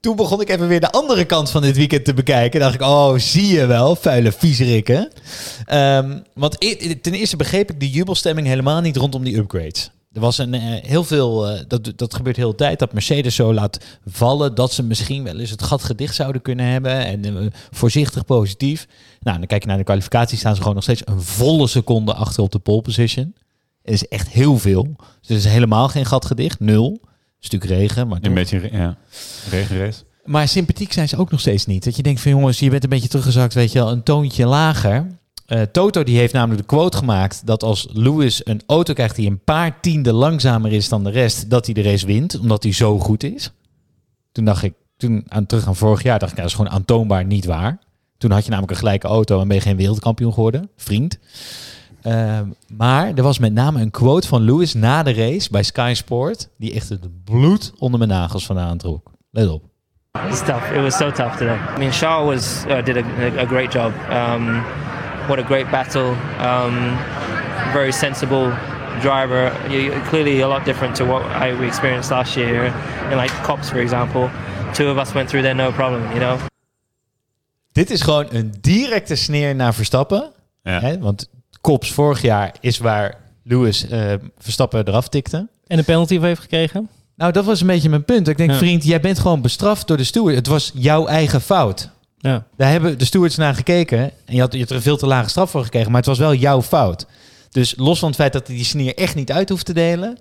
[0.00, 2.60] Toen begon ik even weer de andere kant van dit weekend te bekijken.
[2.60, 5.08] Dacht ik, oh, zie je wel, vuile viezerikken.
[5.66, 9.90] Ehm want e- ten eerste begreep ik de jubelstemming helemaal niet rondom die upgrades.
[10.12, 13.34] Er was een, eh, heel veel, eh, dat, dat gebeurt heel de tijd, dat Mercedes
[13.34, 17.04] zo laat vallen dat ze misschien wel eens het gat gedicht zouden kunnen hebben.
[17.04, 18.86] En eh, voorzichtig positief.
[19.20, 22.14] Nou, dan kijk je naar de kwalificatie, staan ze gewoon nog steeds een volle seconde
[22.14, 23.34] achter op de pole position.
[23.82, 24.96] Het is echt heel veel.
[25.20, 26.90] Dus er is helemaal geen gat gedicht, nul.
[27.02, 28.34] Het is natuurlijk regen, maar Een toch.
[28.34, 28.96] beetje re- ja,
[29.50, 30.02] regenrace.
[30.24, 31.84] Maar sympathiek zijn ze ook nog steeds niet.
[31.84, 34.46] Dat je denkt van jongens, je bent een beetje teruggezakt, weet je wel, een toontje
[34.46, 35.06] lager.
[35.48, 39.30] Eh, Toto die heeft namelijk de quote gemaakt dat als Lewis een auto krijgt die
[39.30, 42.72] een paar tienden langzamer is dan de rest, dat hij de race wint, omdat hij
[42.72, 43.52] zo goed is.
[44.32, 46.78] Toen dacht ik, toen aan terug aan vorig jaar dacht ik, nou, dat is gewoon
[46.78, 47.78] aantoonbaar niet waar.
[48.18, 51.18] Toen had je namelijk een gelijke auto en ben je geen wereldkampioen geworden, vriend.
[52.02, 55.92] Ehm, maar er was met name een quote van Lewis na de race bij Sky
[55.94, 59.10] Sport, die echt het bloed onder mijn nagels vandaan trok.
[59.30, 59.62] Let op.
[60.28, 60.72] It's tough.
[60.72, 61.58] It was so tough today.
[61.76, 63.92] I mean, Charles was uh, did a, a great job.
[64.10, 64.62] Um,
[65.28, 66.16] what a great battle.
[66.38, 66.96] Um,
[67.72, 68.52] very sensible
[69.00, 69.52] driver.
[69.70, 72.72] You, clearly a lot different to what I, we experienced last year.
[73.10, 74.30] In like Cops, for example,
[74.72, 76.02] two of us went through there no problem.
[76.02, 76.38] You know.
[77.72, 80.32] Dit is gewoon een directe sneer naar Verstappen.
[80.62, 80.80] Ja.
[80.80, 80.98] Hè?
[80.98, 81.28] Want
[81.60, 83.14] Kops vorig jaar is waar
[83.44, 85.48] Lewis eh, Verstappen eraf tikte.
[85.66, 86.88] En een penalty heeft gekregen.
[87.16, 88.28] Nou, dat was een beetje mijn punt.
[88.28, 88.56] Ik denk, Ja.
[88.56, 90.34] vriend, jij bent gewoon bestraft door de steward.
[90.34, 91.90] Het was jouw eigen fout.
[92.18, 92.46] Ja.
[92.56, 93.98] Daar hebben de stewards naar gekeken.
[93.98, 95.88] En je had, je had er een veel te lage straf voor gekregen.
[95.88, 97.06] Maar het was wel jouw fout.
[97.50, 100.18] Dus los van het feit dat hij die sneer echt niet uit hoeft te delen...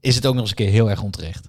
[0.00, 1.48] is het ook nog eens een keer heel erg onterecht.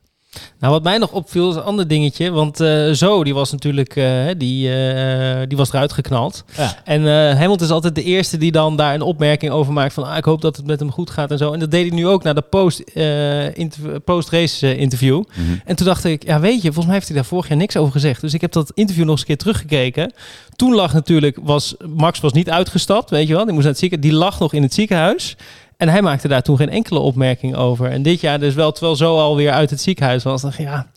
[0.60, 2.32] Nou, wat mij nog opviel is een ander dingetje.
[2.32, 6.44] Want eh, Zo, die was natuurlijk eh, die, eh, die was eruit geknald.
[6.58, 6.82] Ja.
[6.84, 7.02] En
[7.38, 9.94] Hamilton is altijd de eerste die dan daar een opmerking over maakt.
[9.94, 11.54] Van ah, ik hoop dat het met hem goed gaat en zo.
[11.54, 15.24] En dat deed hij nu ook na de interv- post-race interview.
[15.34, 15.58] Mhm.
[15.65, 17.78] En toen dacht ik, ja weet je, volgens mij heeft hij daar vorig jaar niks
[17.78, 18.22] over gezegd.
[18.22, 20.13] Dus ik heb dat interview nog eens een keer teruggekeken.
[20.56, 23.44] Toen lag natuurlijk, was, Max was niet uitgestapt, weet je wel.
[23.44, 24.12] Die moest naar het ziekenhuis.
[24.12, 25.36] Die lag nog in het ziekenhuis.
[25.82, 27.89] En hij maakte daar toen geen enkele opmerking over.
[27.89, 30.41] En dit jaar dus wel, terwijl zo alweer uit het ziekenhuis was.
[30.41, 30.88] dacht ik, ja,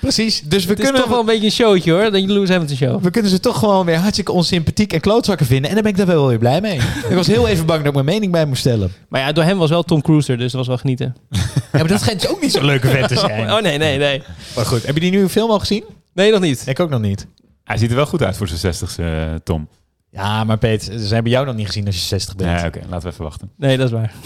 [0.00, 0.40] Precies.
[0.40, 2.10] Dus we het is kunnen, toch wel een beetje een showtje hoor.
[2.10, 3.02] Dat Lewis Hamilton show.
[3.02, 5.68] we kunnen ze toch gewoon weer hartstikke onsympathiek en klootzakken vinden.
[5.68, 6.76] En dan ben ik daar wel weer blij mee.
[7.10, 8.92] ik was heel even bang dat ik mijn mening bij moest stellen.
[9.08, 11.16] Maar ja, door hem was wel Tom Cruise er, dus dat was wel genieten.
[11.72, 13.52] Ja, maar dat schijnt dus ook niet zo'n leuke vent te zijn.
[13.52, 14.22] Oh nee, nee, nee.
[14.54, 15.84] Maar goed, heb je die nieuwe film al gezien?
[16.14, 16.62] Nee, nog niet.
[16.66, 17.26] Ik ook nog niet.
[17.64, 19.06] Hij ziet er wel goed uit voor zijn 60 eh
[19.44, 19.68] Tom.
[20.16, 22.60] Ja, maar Peet, ze hebben jou nog niet gezien als je 60 bent.
[22.60, 23.50] Ja, oké, laten we even wachten.
[23.56, 24.12] Nee, dat is waar.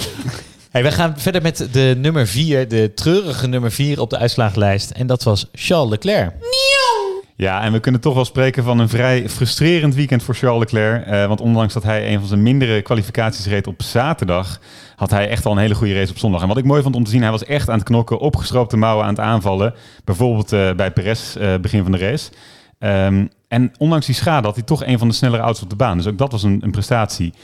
[0.71, 4.91] Hey, we gaan verder met de nummer 4, de treurige nummer 4 op de uitslagenlijst.
[4.91, 6.33] En dat was Charles Leclerc.
[7.37, 11.07] Ja, en we kunnen toch wel spreken van een vrij frustrerend weekend voor Charles Leclerc.
[11.07, 14.61] Eh, want ondanks dat hij een van zijn mindere kwalificaties reed op zaterdag,
[14.97, 16.43] had hij echt al een hele goede race op zondag.
[16.43, 18.77] En wat ik mooi vond om te zien, hij was echt aan het knokken, opgestroopte
[18.77, 19.75] mouwen aan het aanvallen.
[20.05, 22.31] Bijvoorbeeld eh, bij Perez eh, begin van de race.
[22.79, 25.77] Ehm, en ondanks die schade had hij toch een van de snellere auto's op de
[25.77, 25.97] baan.
[25.97, 27.35] Dus ook dat was een, een prestatie.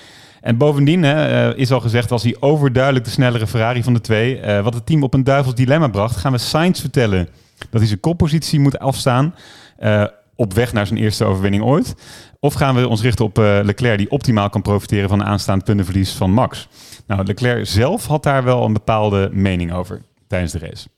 [0.40, 4.01] En bovendien hè, eh, is al gezegd, was hij overduidelijk de snellere Ferrari van de
[4.01, 4.40] twee.
[4.40, 7.87] Eh, wat het team op een duivels dilemma bracht, gaan we Sainz vertellen dat hij
[7.87, 9.35] zijn koppositie moet afstaan.
[9.77, 11.95] eh, op weg naar zijn eerste overwinning ooit.
[12.40, 16.12] Of gaan we ons richten op Leclerc, die optimaal kan profiteren van een aanstaand puntenverlies
[16.12, 16.69] van Max?
[17.07, 20.88] Nou, Leclerc zelf had daar wel een bepaalde mening over tijdens de race.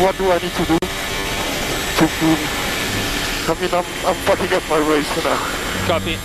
[0.00, 0.76] What do I need to do
[3.54, 5.36] mean, I'm, I'm fucking up my race now.
[5.86, 6.16] Copy.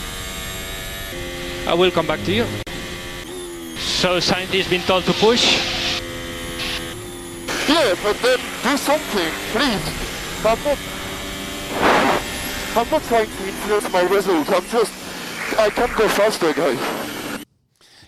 [1.68, 2.46] I will come back to you.
[3.78, 5.44] So scientist been told to push.
[7.68, 9.82] Yeah, but then do something, please.
[10.46, 10.78] I'm not.
[12.76, 14.50] I'm not trying to influence my result.
[14.50, 14.92] I'm just.
[15.58, 16.80] I can't go faster, guys.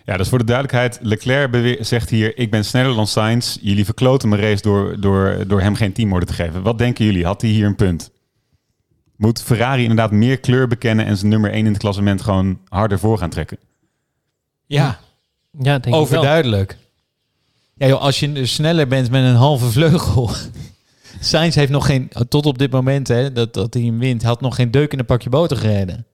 [0.06, 3.58] Ja, dus voor de duidelijkheid, Leclerc zegt hier, ik ben sneller dan Sainz.
[3.62, 6.62] Jullie verkloten mijn race door, door, door hem geen teamorde te geven.
[6.62, 7.25] Wat denken jullie?
[7.25, 8.12] Had hij hier een punt?
[9.17, 12.99] Moet Ferrari inderdaad meer kleur bekennen en zijn nummer 1 in het klassement gewoon harder
[12.99, 13.58] voor gaan trekken?
[14.65, 14.99] Ja,
[15.51, 15.99] Ja, denk ik wel.
[15.99, 16.77] overduidelijk.
[17.73, 20.30] Ja, joh, als je sneller bent met een halve vleugel.
[21.19, 24.41] Sainz heeft nog geen, tot op dit moment hè, dat, dat hij hem wint, had
[24.41, 26.06] nog geen deuk in een pakje boter gereden.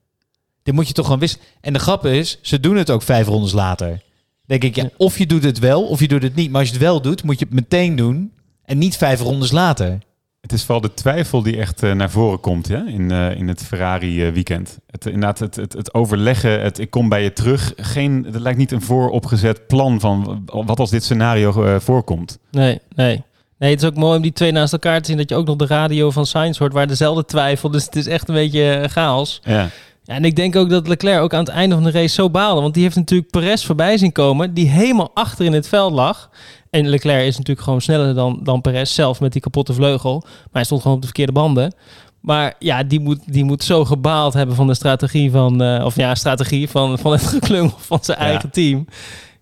[0.64, 1.46] Dit moet je toch gewoon wisselen.
[1.62, 4.02] En de grap is, ze doen het ook vijf rondes later.
[4.46, 6.52] Denk ik, ja, of je doet het wel, of je doet het niet.
[6.52, 8.32] Maar als je het wel doet, moet je het meteen doen.
[8.66, 10.00] En niet vijf rondes later.
[10.44, 12.84] Het is vooral de twijfel die echt eh, naar voren komt ja?
[12.88, 14.80] in, eh, in het Ferrari-weekend.
[14.88, 17.74] het, inderdaad, het, het, het overleggen, het ik kom bij je terug.
[17.76, 22.40] Geen, het lijkt niet een vooropgezet plan van wat als dit scenario eh, voorkomt.
[22.52, 23.24] Nee, nee.
[23.58, 25.18] Nee, het is ook mooi om die twee naast elkaar te zien.
[25.18, 27.72] Dat je ook nog de radio van Sainz hoort waar dezelfde twijfel.
[27.72, 29.42] Dus het is echt een beetje eh, chaos.
[29.44, 29.70] Ja.
[30.04, 32.30] Ja, en ik denk ook dat Leclerc ook aan het einde van de race zo
[32.30, 32.62] baalde.
[32.62, 34.54] Want die heeft natuurlijk Perez voorbij zien komen.
[34.54, 36.30] Die helemaal achter in het veld lag.
[36.74, 40.20] En Leclerc is natuurlijk gewoon sneller dan, dan Perez zelf met die kapotte vleugel.
[40.24, 41.76] Maar hij stond gewoon op de verkeerde banden.
[42.20, 45.62] Maar ja, die moet, die moet zo gebaald hebben van de strategie van...
[45.64, 48.26] eh, of ja, strategie van, van het geklungel van zijn Ja.
[48.26, 48.86] eigen team.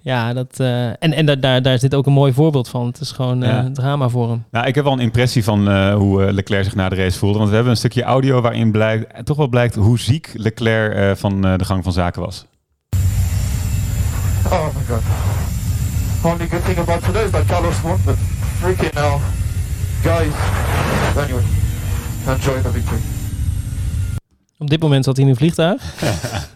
[0.02, 2.86] Ja, dat, eh, en, en daar, daar, daar is dit ook een mooi voorbeeld van.
[2.86, 3.70] Het is gewoon eh, Ja.
[3.74, 4.44] drama voor hem.
[4.52, 7.38] Nou, ik heb wel een impressie van eh, hoe Leclerc zich na de race voelde.
[7.38, 11.12] Want we hebben een stukje audio waarin blijkt, toch wel blijkt hoe ziek Leclerc eh,
[11.15, 12.46] van eh, de gang van zaken was.
[14.46, 15.02] Oh my god.
[16.23, 18.15] Only good thing about today is that Carlos won, but
[18.62, 19.17] freaking hell.
[20.03, 20.34] Guys.
[21.17, 21.43] Anyway,
[22.27, 22.99] enjoy the victory.
[24.57, 25.81] Op dit moment zat hij in een vliegtuig.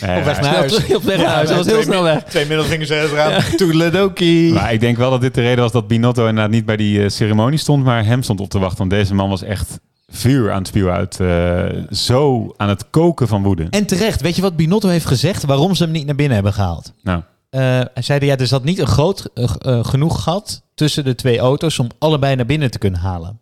[0.00, 0.42] Ja, Op weg ja.
[0.42, 0.94] naar huis.
[0.94, 2.22] Op weg naar huis, dat was heel twee snel weg.
[2.24, 3.42] Twee middelvingers eraan.
[3.56, 4.52] Toedeledokie.
[4.52, 7.02] Maar ik denk wel dat dit de reden was dat Binotto inderdaad niet bij die
[7.02, 8.78] eh, ceremonie stond, maar hem stond op te wachten.
[8.78, 11.20] Want deze man was echt vuur aan het spuwen uit.
[11.20, 13.66] eh, zo aan het koken van woede.
[13.70, 15.44] En terecht, weet je wat Binotto heeft gezegd?
[15.44, 16.92] Waarom ze hem niet naar binnen hebben gehaald?
[17.02, 17.22] Nou,
[17.56, 17.62] Eh,
[17.94, 21.38] hij zei, ja, er zat niet een groot eh, eh, genoeg gat tussen de twee
[21.38, 23.40] auto's om allebei naar binnen te kunnen halen.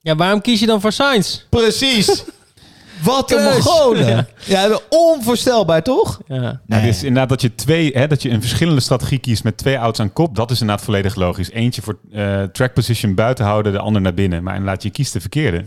[0.00, 1.44] Ja, waarom kies je dan voor Sainz?
[1.48, 2.24] Precies.
[3.02, 3.64] Wat een Keus.
[3.64, 4.28] Mongolen.
[4.44, 6.20] Ja, onvoorstelbaar toch?
[6.26, 6.60] Ja.
[6.66, 9.56] Nou, dit is inderdaad dat je twee, hè, dat je een verschillende strategie kiest met
[9.56, 10.36] twee auto's aan kop.
[10.36, 11.50] Dat is inderdaad volledig logisch.
[11.50, 14.42] Eentje voor eh, track position buiten houden, de ander naar binnen.
[14.42, 15.64] Maar inderdaad, je kiest de verkeerde.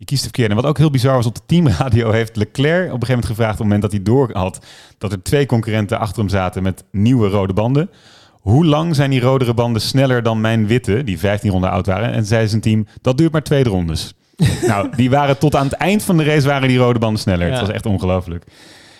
[0.00, 0.54] Je kiest de verkeerde.
[0.54, 3.26] En wat ook heel bizar was, op de teamradio heeft Leclerc op een gegeven moment
[3.26, 4.66] gevraagd, op het moment dat hij door had,
[4.98, 7.90] dat er twee concurrenten achter hem zaten met nieuwe rode banden.
[8.30, 12.12] Hoe lang zijn die rodere banden sneller dan mijn witte, die 15 ronden oud waren?
[12.12, 14.14] En zei zijn team, dat duurt maar twee rondes.
[14.66, 17.46] nou, die waren tot aan het eind van de race waren die rode banden sneller.
[17.46, 17.52] Ja.
[17.52, 18.44] Het was echt ongelooflijk.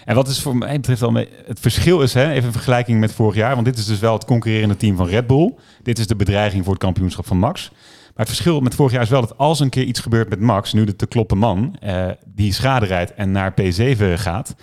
[0.05, 3.13] En wat is voor mij betreft mee- het verschil is, hè, even een vergelijking met
[3.13, 5.55] vorig jaar, want dit is dus wel het concurrerende team van Red Bull.
[5.83, 7.71] Dit is de bedreiging voor het kampioenschap van Max.
[8.15, 10.41] Maar het verschil met vorig jaar is wel dat als een keer iets gebeurt met
[10.41, 14.55] Max, nu de te kloppen man, eh, die schade rijdt en naar P7 gaat,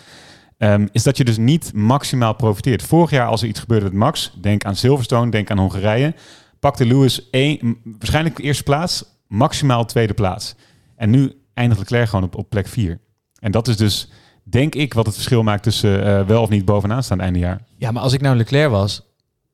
[0.57, 2.83] ehm, is dat je dus niet maximaal profiteert.
[2.83, 6.13] Vorig jaar als er iets gebeurde met Max, denk aan Silverstone, denk aan Hongarije,
[6.59, 10.55] pakte Lewis één, waarschijnlijk eerste plaats, maximaal tweede plaats.
[10.95, 12.99] En nu eindigt Leclerc gewoon op, op plek 4.
[13.39, 14.09] En dat is dus,
[14.43, 17.61] denk ik, wat het verschil maakt tussen eh, wel of niet bovenaan staan einde jaar.
[17.77, 19.06] Ja, maar als ik nou Leclerc was,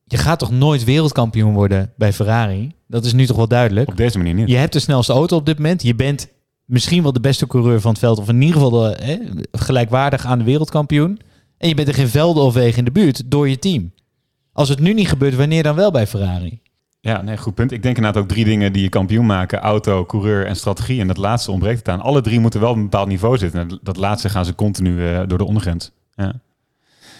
[0.04, 2.74] je gaat toch nooit wereldkampioen worden bij Ferrari?
[2.86, 3.88] Dat is nu toch wel duidelijk?
[3.88, 4.48] Op deze manier niet.
[4.48, 5.82] Je hebt de snelste auto op dit moment.
[5.82, 6.28] Je bent
[6.64, 8.18] misschien wel de beste coureur van het veld.
[8.18, 9.18] Of in ieder geval de, hè,
[9.52, 11.20] gelijkwaardig aan de wereldkampioen.
[11.58, 13.92] En je bent er geen velden of wegen in de buurt door je team.
[14.52, 16.60] Als het nu niet gebeurt, wanneer dan wel bij Ferrari?
[17.00, 17.72] Ja, nee, goed punt.
[17.72, 19.58] Ik denk inderdaad ook drie dingen die je kampioen maken.
[19.58, 21.00] Auto, coureur en strategie.
[21.00, 22.00] En dat laatste ontbreekt het aan.
[22.00, 23.60] Alle drie moeten wel op een bepaald niveau zitten.
[23.60, 25.90] En dat laatste gaan ze continu eh, door de ondergrens.
[26.14, 26.32] Ja.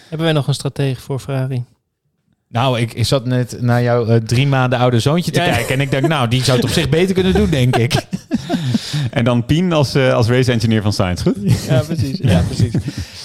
[0.09, 1.63] Hebben wij nog een stratege voor Ferrari?
[2.55, 5.53] Nou, ik, ik zat net naar jouw eh, drie maanden oude zoontje te Ja, ja.
[5.53, 5.73] kijken.
[5.73, 7.93] En ik dacht, nou, die zou het op zich beter kunnen doen, denk ik.
[9.11, 11.23] En dan Pien als, eh, als race engineer van Science.
[11.23, 11.35] Goed?
[11.67, 12.17] Ja, precies.
[12.17, 12.73] Ja, precies.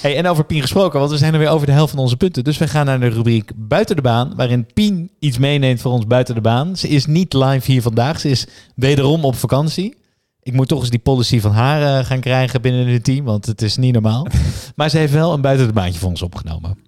[0.03, 2.17] Hey, en over Pien gesproken, want we zijn er weer over de helft van onze
[2.17, 2.45] punten.
[2.45, 6.07] Dus we gaan naar de rubriek Buiten de Baan, waarin Pien iets meeneemt voor ons
[6.07, 6.77] buiten de baan.
[6.77, 9.97] Ze is niet live hier vandaag, ze is wederom op vakantie.
[10.43, 13.47] Ik moet toch eens die policy van haar eh, gaan krijgen binnen het team, want
[13.47, 14.27] het is niet normaal.
[14.77, 16.79] maar ze heeft wel een buiten de baantje voor ons opgenomen.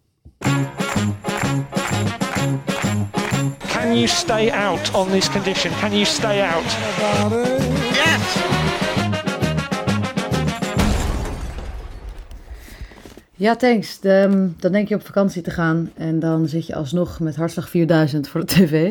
[3.92, 5.72] Can you stay out on this condition?
[5.80, 6.76] Can you stay out?
[13.34, 14.00] Ja, thanks.
[14.00, 17.36] De, ehm, dan denk je op vakantie te gaan en dan zit je alsnog met
[17.36, 18.86] hartslag 4000 voor de tv.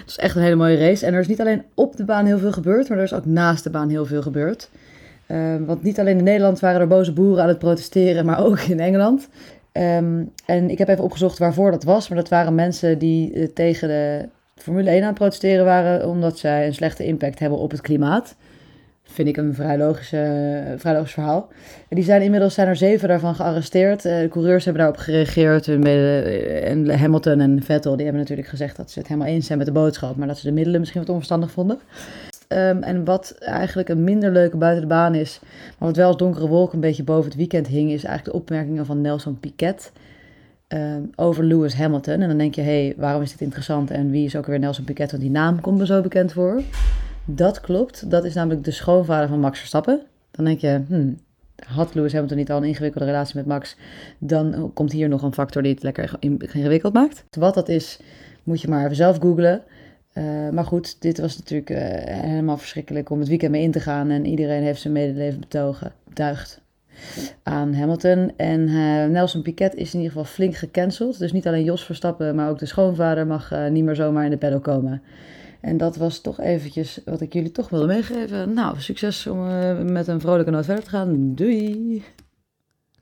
[0.00, 1.06] Het is echt een hele mooie race.
[1.06, 3.26] En er is niet alleen op de baan heel veel gebeurd, maar er is ook
[3.26, 4.70] naast de baan heel veel gebeurd.
[5.26, 8.58] Eh, want niet alleen in Nederland waren er boze boeren aan het protesteren, maar ook
[8.60, 9.28] in Engeland.
[9.72, 12.08] Ehm, en ik heb even opgezocht waarvoor dat was.
[12.08, 14.28] Maar dat waren mensen die eh, tegen de
[14.62, 18.34] Formule 1 aan het protesteren waren, omdat zij een slechte impact hebben op het klimaat.
[19.02, 21.48] Vind ik een vrij, logische, vrij logisch verhaal.
[21.88, 24.04] En die zijn inmiddels zijn er zeven daarvan gearresteerd.
[24.04, 25.66] Eh, de coureurs hebben daarop gereageerd.
[25.66, 26.20] Mede-
[26.64, 29.66] En Hamilton en Vettel die hebben natuurlijk gezegd dat ze het helemaal eens zijn met
[29.66, 31.78] de boodschap, maar dat ze de middelen misschien wat onverstandig vonden.
[32.48, 35.40] Ehm, en wat eigenlijk een minder leuke buiten de baan is,
[35.78, 38.42] maar wat wel als donkere wolk een beetje boven het weekend hing, is eigenlijk de
[38.42, 39.92] opmerkingen van Nelson Piquet
[40.72, 42.20] ehm, over Lewis Hamilton.
[42.20, 44.58] En dan denk je, hé, hey, waarom is dit interessant en wie is ook weer
[44.58, 45.10] Nelson Piquet?
[45.10, 46.62] Want die naam komt me zo bekend voor.
[47.24, 50.00] Dat klopt, dat is namelijk de schoonvader van Max Verstappen.
[50.30, 51.18] Dan denk je, hmm,
[51.66, 53.76] had Lewis Hamilton niet al een ingewikkelde relatie met Max,
[54.18, 57.24] dan komt hier nog een factor die het lekker in- ingewikkeld maakt.
[57.30, 57.98] Wat dat is,
[58.42, 59.62] moet je maar even zelf googlen.
[60.12, 63.80] Eh, maar goed, dit was natuurlijk eh, helemaal verschrikkelijk om het weekend mee in te
[63.80, 64.10] gaan.
[64.10, 66.61] En iedereen heeft zijn medeleven betogen, betuigd
[67.42, 68.32] aan Hamilton.
[68.36, 71.18] En eh, Nelson Piquet is in ieder geval flink gecanceld.
[71.18, 74.30] Dus niet alleen Jos Verstappen, maar ook de schoonvader mag eh, niet meer zomaar in
[74.30, 75.02] de paddock komen.
[75.60, 78.54] En dat was toch eventjes wat ik jullie toch wilde meegeven.
[78.54, 81.34] Nou, succes om eh, met een vrolijke noot verder te gaan.
[81.34, 82.02] Doei!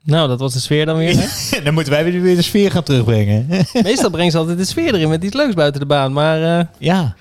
[0.03, 1.15] Nou, dat was de sfeer dan weer.
[1.17, 1.61] hè?
[1.63, 3.47] Dan moeten wij weer de sfeer gaan terugbrengen.
[3.83, 6.13] Meestal brengt ze altijd de sfeer erin met iets leuks buiten de baan.
[6.13, 7.15] Maar eh ja,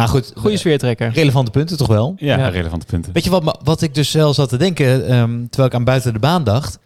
[0.00, 0.32] maar goed.
[0.36, 1.10] goede sfeertrekker.
[1.12, 2.14] Relevante punten toch wel?
[2.18, 2.48] Ja, Ja.
[2.48, 3.12] relevante punten.
[3.12, 6.12] Weet je wat, wat ik dus zelf zat te denken, ehm, terwijl ik aan buiten
[6.12, 6.78] de baan dacht?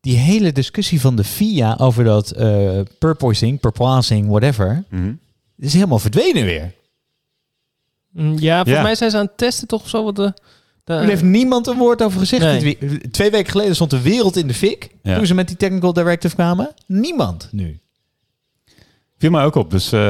[0.00, 5.12] Die hele discussie van de FIA over dat eh purposing, purposing, whatever, Mhm.
[5.58, 6.72] is helemaal verdwenen weer.
[8.12, 8.82] Mm, Ja, volgens Ja.
[8.82, 10.34] mij zijn ze aan het testen toch of zo wat de...
[10.84, 12.42] de Er heeft niemand een woord over gezegd.
[12.62, 12.78] Nee.
[13.10, 15.16] Twee weken geleden stond de wereld in de fik Ja.
[15.16, 16.70] toen ze met die technical directive kwamen.
[16.86, 17.78] Niemand nu.
[19.20, 19.70] Viel mij ook op.
[19.70, 20.00] Dus eh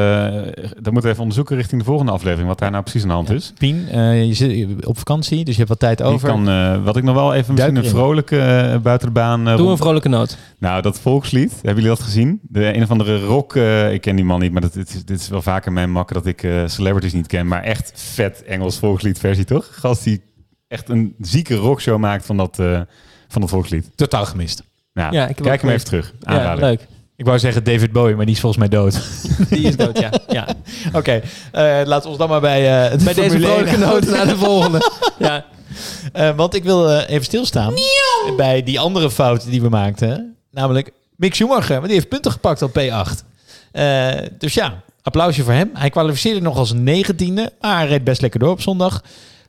[0.81, 2.49] dat moeten we even onderzoeken richting de volgende aflevering.
[2.49, 3.53] Wat daar nou precies aan de hand is.
[3.59, 6.29] Pien, eh, je zit op vakantie, dus je hebt wat tijd over.
[6.29, 9.45] kan, eh, wat ik nog wel even misschien een vrolijke eh, buiten de baan...
[9.45, 10.37] Doe rond- een vrolijke noot.
[10.59, 12.41] Nou, dat volkslied, hebben jullie dat gezien?
[12.43, 15.05] De een of andere rock, eh, ik ken die man niet, maar dat, dit, is,
[15.05, 17.47] dit is wel vaker mijn makker dat ik eh, celebrities niet ken.
[17.47, 19.69] Maar echt vet Engels volkslied versie, toch?
[19.73, 20.21] Gast die
[20.69, 22.81] echt een zieke rockshow maakt van dat, eh,
[23.29, 23.91] van dat volkslied.
[23.95, 24.63] Totaal gemist.
[24.93, 26.13] Nou, Ja, ik kijk hem even terug.
[26.21, 26.65] Ja, Aanrader.
[26.65, 26.87] leuk.
[27.21, 29.01] Ik wou zeggen David Bowie, maar die is volgens mij dood.
[29.51, 30.11] Die is dood, ja.
[30.29, 30.49] ja.
[30.99, 31.13] Oké,
[31.53, 33.89] eh, laten we ons dan maar bij, eh, de Bij deze Formule 1 vrolijke noot
[33.89, 34.11] houden.
[34.11, 34.91] naar de volgende.
[35.19, 35.45] Ja.
[36.13, 37.75] Eh, want ik wil even stilstaan
[38.37, 40.37] bij die andere fout die we maakten.
[40.51, 43.25] Namelijk Mick Schumacher, want die heeft punten gepakt op P8.
[43.73, 45.71] Eh, dus ja, applausje voor hem.
[45.75, 49.03] Hij kwalificeerde nog als negentiende, maar hij reed best lekker door op zondag.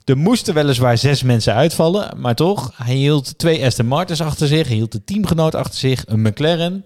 [0.05, 4.67] Er moesten weliswaar zes mensen uitvallen, maar toch, hij hield twee Aston Martins achter zich.
[4.67, 6.85] Hij hield de teamgenoot achter zich, een McLaren,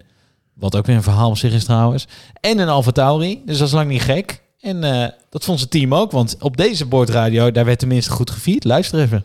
[0.58, 2.06] wat ook weer een verhaal op zich is trouwens,
[2.40, 3.42] en een Alfa Tauri.
[3.44, 4.42] Dus dat is lang niet gek.
[4.60, 8.30] En eh, dat vond zijn team ook, want op deze boordradio, daar werd tenminste goed
[8.30, 8.64] gevierd.
[8.64, 9.24] Luister even.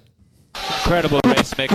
[0.84, 1.72] Incredible race, Mick.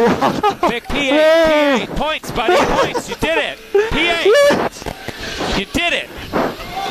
[0.69, 3.07] Mick, P8, P8, points, buddy, points.
[3.07, 3.59] You did it.
[3.91, 4.87] P8.
[5.55, 6.09] You did it.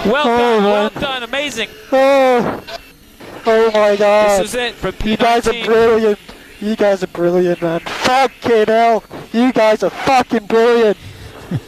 [0.06, 1.69] Well done, well done, amazing.
[1.91, 2.60] Oh,
[3.45, 4.39] oh my god.
[4.39, 5.65] This is it for You guys are P19.
[5.65, 6.19] brilliant.
[6.60, 7.80] You guys are brilliant, man.
[7.80, 9.04] Fucking hell.
[9.32, 10.97] You guys are fucking brilliant.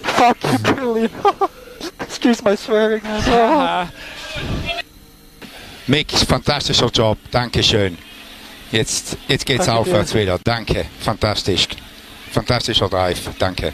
[0.02, 1.12] Fucking brilliant.
[2.00, 3.02] Excuse my swearing.
[3.28, 3.82] Oh.
[5.86, 7.98] Mick, fantastischer Job, danke schön.
[8.70, 9.78] Jetzt, jetzt geht's Danke dir.
[9.80, 11.68] aufwärts wieder, danke, fantastisch.
[12.30, 13.72] Fantastischer Drive, danke.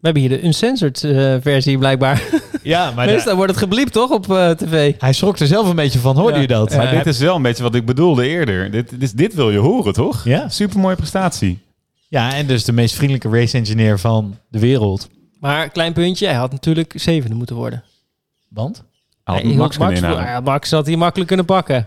[0.00, 2.22] We hebben hier de uncensored eh, versie blijkbaar.
[2.62, 4.92] Ja, maar Meestal wordt het gebliept toch op eh, tv?
[4.98, 6.40] Hij schrok er zelf een beetje van, hoorde Ja.
[6.40, 6.76] je dat?
[6.76, 8.70] Maar Ja, dit is wel een beetje wat ik bedoelde eerder.
[8.70, 10.24] Dit, dit, dit wil je horen, toch?
[10.24, 10.48] Ja.
[10.48, 11.58] Supermooie prestatie.
[12.12, 15.08] Ja, en dus de meest vriendelijke race engineer van de wereld.
[15.40, 17.84] Maar klein puntje, hij had natuurlijk zevende moeten worden.
[18.48, 18.76] Want?
[19.24, 21.86] Hij had Hij Max ja, Max had hij makkelijk kunnen pakken.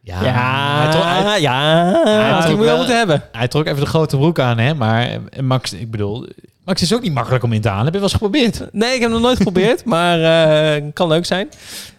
[0.00, 3.22] Ja, Ja, hij trok, hij, ja, hij had hij trok wel wel- moeten hebben.
[3.32, 4.74] hij trok even de grote broek aan, hè?
[4.74, 6.26] Maar eh, Max, ik bedoel,
[6.66, 7.84] Max is ook niet makkelijk om in te halen.
[7.84, 8.68] Heb je wel eens geprobeerd?
[8.72, 10.20] Nee, ik heb hem nog nooit geprobeerd, maar
[10.76, 11.48] eh, kan leuk zijn.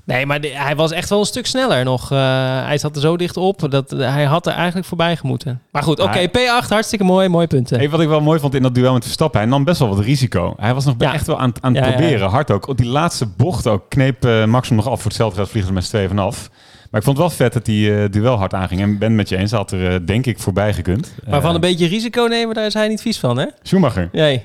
[0.04, 2.12] Nee, maar de- hij was echt wel een stuk sneller nog.
[2.12, 2.18] Eh,
[2.66, 5.62] hij zat er zo dicht op dat hij had er eigenlijk voorbij gemoeten.
[5.72, 7.78] Maar goed, oké, Maar- P8, hartstikke mooi, mooie punten.
[7.78, 9.90] Hey, wat ik wel mooi vond in dat duel met Verstappen, hij nam best wel
[9.90, 10.54] wat risico.
[10.58, 11.14] Hij was nog Ja.
[11.14, 12.02] echt wel aan, aan het Ja, ja, ja.
[12.02, 12.68] proberen, hard ook.
[12.68, 14.96] Op die laatste bocht ook kneep eh, Max hem nog af.
[14.96, 16.50] Voor hetzelfde geld vliegen ze met z'n tweeën vanaf.
[16.92, 18.82] Maar ik vond het wel vet dat die eh, duel hard aanging.
[18.82, 21.14] En ben met je eens, hij had er denk ik voorbij gekund.
[21.30, 23.46] maar van een beetje risico nemen, daar is hij niet vies van, hè?
[23.64, 24.10] Schumacher.
[24.12, 24.44] Nee.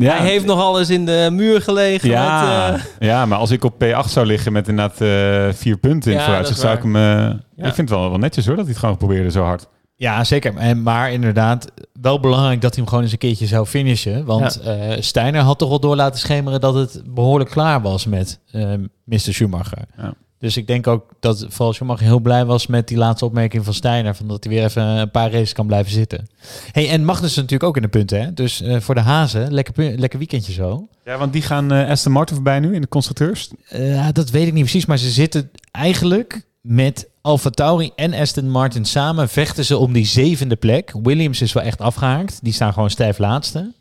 [0.00, 2.80] Ja, Hij heeft nogal eens in de muur gelegen ja, met...
[2.80, 6.18] eh, ja, maar als ik op P8 zou liggen met inderdaad eh, vier punten in
[6.18, 6.96] Ja, vooruitzicht, zou ik hem...
[6.96, 7.66] eh, Ja.
[7.66, 9.68] Ik vind het wel, wel netjes hoor, dat hij het gewoon probeerde zo hard.
[9.96, 10.56] Ja, zeker.
[10.56, 14.24] En, maar inderdaad, wel belangrijk dat hij hem gewoon eens een keertje zou finishen.
[14.24, 18.40] Want eh Steiner had toch wel door laten schemeren dat het behoorlijk klaar was met
[18.50, 18.72] eh
[19.04, 19.18] Mr.
[19.18, 19.82] Schumacher.
[19.96, 20.14] Ja.
[20.38, 23.74] Dus ik denk ook dat vooral Schumacher heel blij was met die laatste opmerking van
[23.74, 24.14] Steiner.
[24.14, 26.28] Van dat hij weer even een paar races kan blijven zitten.
[26.72, 28.20] Hey, en Magnus is natuurlijk ook in de punten.
[28.20, 28.34] Hè?
[28.34, 30.88] Dus eh, voor de Hazen, lekker, lekker weekendje zo.
[31.04, 33.50] Ja, want die gaan eh, Aston Martin voorbij nu in de constructeurs.
[33.68, 38.50] Eh, dat weet ik niet precies, maar ze zitten eigenlijk met Alfa Tauri en Aston
[38.50, 40.94] Martin samen vechten ze om die zevende plek.
[41.02, 42.38] Williams is wel echt afgehaakt.
[42.42, 43.72] Die staan gewoon stijf laatste.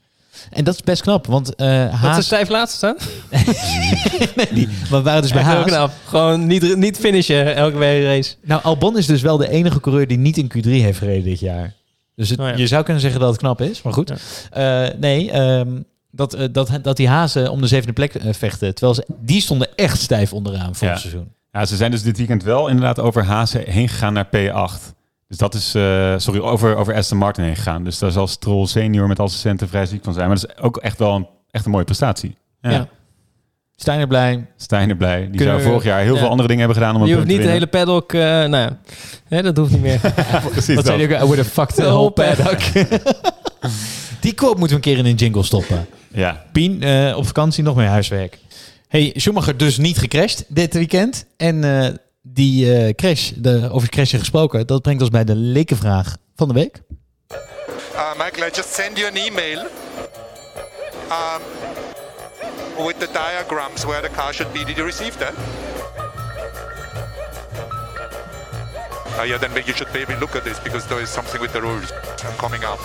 [0.50, 2.16] En dat is best knap, want eh Dat Haas...
[2.16, 2.96] ze stijf laatste staan?
[4.36, 5.66] nee, die, we waren dus bij Haas.
[5.66, 5.92] knap.
[6.06, 8.34] Gewoon niet, niet finishen elke race.
[8.44, 11.40] Nou, Albon is dus wel de enige coureur die niet in Q3 heeft gereden dit
[11.40, 11.74] jaar.
[12.16, 12.56] Dus het- Oh ja.
[12.56, 14.14] je zou kunnen zeggen dat het knap is, maar goed.
[14.52, 15.68] Eh, nee, ehm,
[16.12, 18.74] dat, eh, dat, dat die hazen om de zevende plek vechten.
[18.76, 21.28] Terwijl ze, die stonden echt stijf onderaan voor het seizoen.
[21.52, 24.96] Ja, ze zijn dus dit weekend wel inderdaad over Hazen heen gegaan naar P8.
[25.28, 27.84] Dus dat is, eh, sorry, over, over Aston Martin heen gegaan.
[27.84, 30.28] Dus daar zal Stroll senior met assistenten vrij ziek van zijn.
[30.28, 32.36] Maar dat is ook echt wel een, echt een mooie prestatie.
[32.62, 32.70] Ja.
[32.70, 32.88] Ja.
[33.76, 34.46] Steiner blij.
[34.56, 35.20] Steiner blij.
[35.20, 36.20] Die Kunnen zou vorig jaar heel ja.
[36.20, 38.14] veel andere dingen hebben gedaan om een Je hoeft niet te de hele paddock...
[38.14, 38.78] eh nou ja,
[39.28, 40.00] Hè, dat hoeft niet meer.
[40.52, 41.10] Precies Wat zei ook?
[41.10, 42.60] I would have fucked the whole paddock.
[44.20, 45.88] die quote moeten we een keer in een jingle stoppen.
[46.14, 46.44] Ja.
[46.52, 48.38] Pien, eh, op vakantie nog meer huiswerk.
[48.88, 51.26] Hey, Schumacher dus niet gecrashed dit weekend.
[51.38, 51.94] En eh,
[52.34, 56.54] die eh, crash, de, over crashen gesproken, dat brengt ons bij de lekenvraag van de
[56.54, 56.82] week.
[57.94, 59.60] Uh, Michael, I just send you an email
[61.10, 61.42] um,
[62.86, 64.64] with the diagrams where the car should be.
[64.66, 65.34] Did you receive that?
[69.18, 71.62] Uh, yeah, then you should maybe look at this because there is something with the
[71.62, 71.92] rules
[72.38, 72.80] coming up.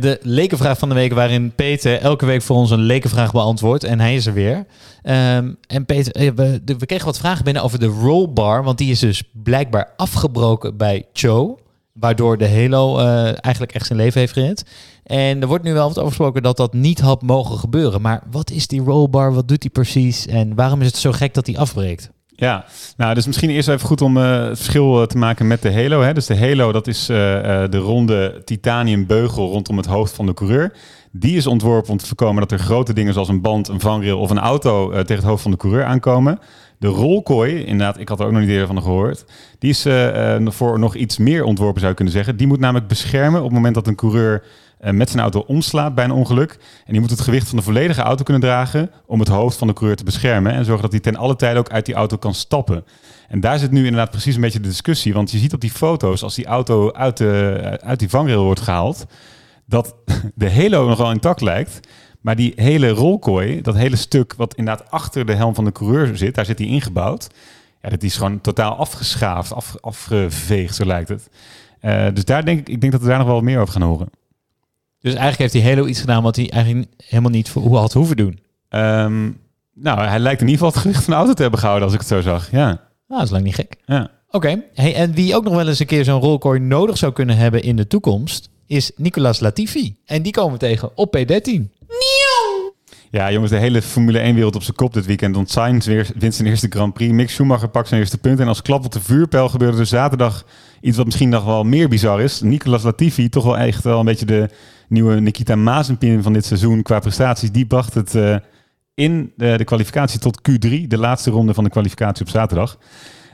[0.00, 3.84] De lekenvraag van de week waarin Peter elke week voor ons een lekenvraag beantwoordt.
[3.84, 4.66] En hij is er weer.
[5.02, 8.64] Ehm, en Peter, eh, we, we kregen wat vragen binnen over de rollbar.
[8.64, 11.58] Want die is dus blijkbaar afgebroken bij Cho.
[11.92, 14.64] Waardoor de Halo eh, eigenlijk echt zijn leven heeft gered.
[15.04, 18.00] En er wordt nu wel wat over gesproken dat dat niet had mogen gebeuren.
[18.00, 19.34] Maar wat is die rollbar?
[19.34, 20.26] Wat doet die precies?
[20.26, 22.10] En waarom is het zo gek dat die afbreekt?
[22.36, 22.64] Ja,
[22.96, 25.72] nou, dus misschien eerst even goed om eh, het verschil eh, te maken met de
[25.72, 26.00] Halo.
[26.00, 26.12] Hè.
[26.12, 27.16] Dus de Halo, dat is eh,
[27.70, 30.72] de ronde titanium beugel rondom het hoofd van de coureur.
[31.10, 34.18] Die is ontworpen om te voorkomen dat er grote dingen zoals een band, een vangrail
[34.18, 36.38] of een auto tegen het hoofd van de coureur aankomen.
[36.78, 39.24] De rolkooi, inderdaad, ik had er ook nog niet eerder van gehoord.
[39.58, 39.86] Die is
[40.54, 42.36] voor nog iets meer ontworpen, zou je kunnen zeggen.
[42.36, 44.42] Die moet namelijk beschermen op het moment dat een coureur
[44.92, 46.58] met zijn auto omslaat bij een ongeluk.
[46.84, 49.66] En die moet het gewicht van de volledige auto kunnen dragen om het hoofd van
[49.66, 50.52] de coureur te beschermen.
[50.52, 52.84] En zorgen dat hij ten alle tijde ook uit die auto kan stappen.
[53.28, 55.14] En daar zit nu inderdaad precies een beetje de discussie.
[55.14, 58.60] Want je ziet op die foto's, als die auto uit, de, uit die vangrail wordt
[58.60, 59.06] gehaald,
[59.66, 59.94] dat
[60.34, 61.80] de halo nog wel intact lijkt.
[62.20, 66.16] Maar die hele rolkooi, dat hele stuk wat inderdaad achter de helm van de coureur
[66.16, 67.28] zit, daar zit die ingebouwd.
[67.82, 71.28] Ja, dat is gewoon totaal afgeschaafd, af, afgeveegd, zo lijkt het.
[71.80, 73.82] Eh, dus daar denk ik, ik denk dat we daar nog wel meer over gaan
[73.82, 74.08] horen.
[75.04, 77.92] Dus eigenlijk heeft die Halo iets gedaan wat hij eigenlijk helemaal niet voor hoe had
[77.92, 78.38] hoeven doen.
[78.68, 79.30] Ehm,
[79.74, 81.94] nou, hij lijkt in ieder geval het gewicht van de auto te hebben gehouden, als
[81.94, 82.50] ik het zo zag.
[82.50, 82.66] Ja.
[82.66, 83.76] Nou, dat is lang niet gek.
[83.86, 84.10] Ja.
[84.30, 87.36] Oké, hey, en wie ook nog wel eens een keer zo'n rolkooi nodig zou kunnen
[87.36, 89.96] hebben in de toekomst, is Nicolas Latifi.
[90.04, 91.72] En die komen we tegen op P13.
[93.14, 95.34] Ja, jongens, de hele Formule 1-wereld op zijn kop dit weekend.
[95.34, 95.86] Want Sainz
[96.18, 97.12] wint zijn eerste Grand Prix.
[97.12, 98.40] Mick Schumacher pakt zijn eerste punt.
[98.40, 100.44] En als klap op de vuurpijl gebeurde er zaterdag
[100.80, 102.40] iets wat misschien nog wel meer bizar is.
[102.40, 104.50] Nicolas Latifi, toch wel echt wel een beetje de
[104.88, 107.52] nieuwe Nikita Mazepin van dit seizoen qua prestaties.
[107.52, 108.36] Die bracht het eh,
[108.94, 112.78] in de, de kwalificatie tot Q3, de laatste ronde van de kwalificatie op zaterdag.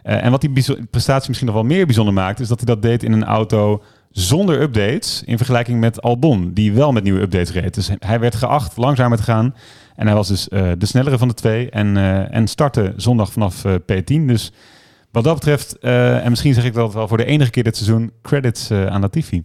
[0.03, 0.53] Eh, en wat die
[0.91, 3.83] prestatie misschien nog wel meer bijzonder maakt, is dat hij dat deed in een auto
[4.11, 7.75] zonder updates in vergelijking met Albon, die wel met nieuwe updates reed.
[7.75, 9.55] Dus hij werd geacht langzamer te gaan.
[9.97, 13.33] En hij was dus eh, de snellere van de twee en, eh, en startte zondag
[13.33, 14.27] vanaf eh, P10.
[14.27, 14.53] Dus
[15.11, 17.77] wat dat betreft, eh, en misschien zeg ik dat wel voor de enige keer dit
[17.77, 19.45] seizoen, credits eh, aan Latifi.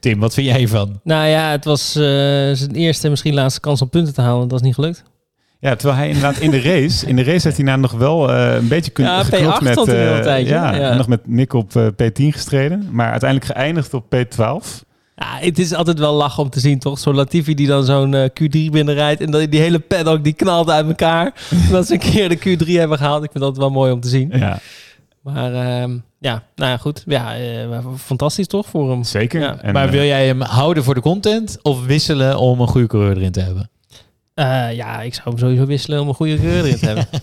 [0.00, 1.00] Tim, wat vind jij hiervan?
[1.02, 2.02] Nou ja, het was eh,
[2.52, 4.48] zijn eerste en misschien laatste kans om punten te halen.
[4.48, 5.02] Dat is niet gelukt.
[5.64, 8.32] Ja, terwijl hij inderdaad in de race, in de race heeft hij nou nog wel
[8.32, 10.90] eh, een beetje kun, Ja, geknopt P8 met, eh, tijdje, ja, ja.
[10.90, 14.84] en nog met Nick op eh, P10 gestreden, maar uiteindelijk geëindigd op P12.
[15.16, 16.98] Ja, het is altijd wel lachen om te zien, toch?
[16.98, 19.20] Zo'n Latifi die dan zo'n eh, Q3 binnenrijdt.
[19.20, 21.32] En dat die hele paddock die knalt uit elkaar.
[21.70, 23.24] dat ze een keer de Q3 hebben gehaald.
[23.24, 24.30] Ik vind dat wel mooi om te zien.
[24.32, 24.58] Ja.
[25.20, 27.02] Maar ehm, ja, nou ja, goed.
[27.06, 29.04] Ja, eh, fantastisch toch voor hem.
[29.04, 29.40] Zeker.
[29.40, 29.58] Ja.
[29.60, 33.16] En, maar wil jij hem houden voor de content of wisselen om een goede coureur
[33.16, 33.70] erin te hebben?
[34.34, 37.06] Eh, ja, ik zou hem sowieso wisselen om een goede coureur erin te hebben.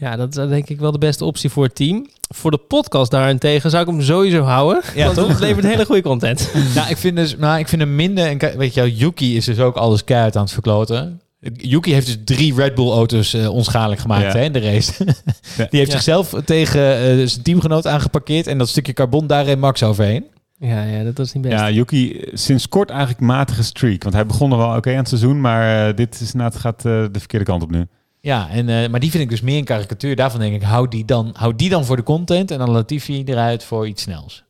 [0.00, 2.06] Ja, dat is eh, denk ik wel de beste optie voor het team.
[2.34, 4.82] Voor de podcast daarentegen zou ik hem sowieso houden.
[4.94, 5.28] Ja, want toch?
[5.28, 6.50] het levert hele goede content.
[6.74, 8.26] nou, ik vind, dus, nou, ik vind hem minder.
[8.26, 11.20] En weet je, wel, Yuki is dus ook alles keihard aan het verkloten.
[11.52, 14.38] Yuki heeft dus drie Red Bull auto's eh, onschadelijk gemaakt Ja.
[14.38, 14.92] hè, in de race.
[15.04, 15.96] Die heeft Ja.
[15.96, 20.24] zichzelf tegen eh, zijn teamgenoot aangeparkeerd en dat stukje carbon daar reed Max overheen.
[20.58, 21.54] Ja, ja, dat is niet best.
[21.54, 24.02] Ja, Yuki, eh, sinds kort eigenlijk matige streak.
[24.02, 26.58] Want hij begon nog wel oké aan het seizoen, maar eh, dit is, nou, het
[26.58, 27.86] gaat eh, de verkeerde kant op nu.
[28.20, 30.16] Ja, en, eh, maar die vind ik dus meer een karikatuur.
[30.16, 33.24] Daarvan denk ik, hou die, dan, hou die dan voor de content en dan Latifi
[33.24, 34.44] eruit voor iets snels.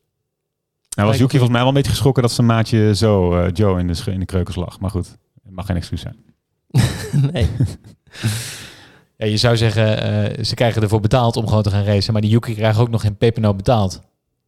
[0.96, 3.80] Nou was Yuki volgens mij wel een beetje geschrokken dat zijn maatje zo, eh, Joe
[3.80, 4.80] in de, in de kreukels lag.
[4.80, 6.16] Maar goed, het mag geen excuus zijn.
[7.32, 7.48] nee.
[9.16, 12.12] Ja, je zou zeggen, eh, ze krijgen ervoor betaald om gewoon te gaan racen.
[12.12, 14.00] Maar die Yuki krijgt ook nog geen pepernoot betaald.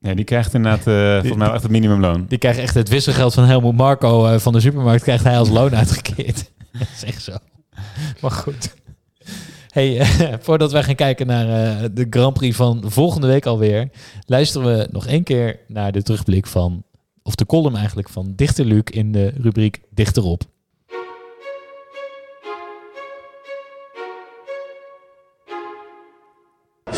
[0.03, 2.24] Ja, die krijgt inderdaad eh, volgens mij echt het minimumloon.
[2.28, 5.03] Die krijgt echt het wisselgeld van Helmut Marco eh, van de supermarkt.
[5.03, 6.51] Krijgt hij als loon uitgekeerd.
[6.78, 7.32] dat is echt zo.
[8.20, 8.74] Maar goed.
[9.68, 11.46] Hey, eh, voordat wij gaan kijken naar
[11.94, 13.88] de Grand Prix van volgende week alweer,
[14.26, 16.82] luisteren we nog één keer naar de terugblik van,
[17.22, 20.42] of de column eigenlijk van Dichter Luc in de rubriek Dichterop.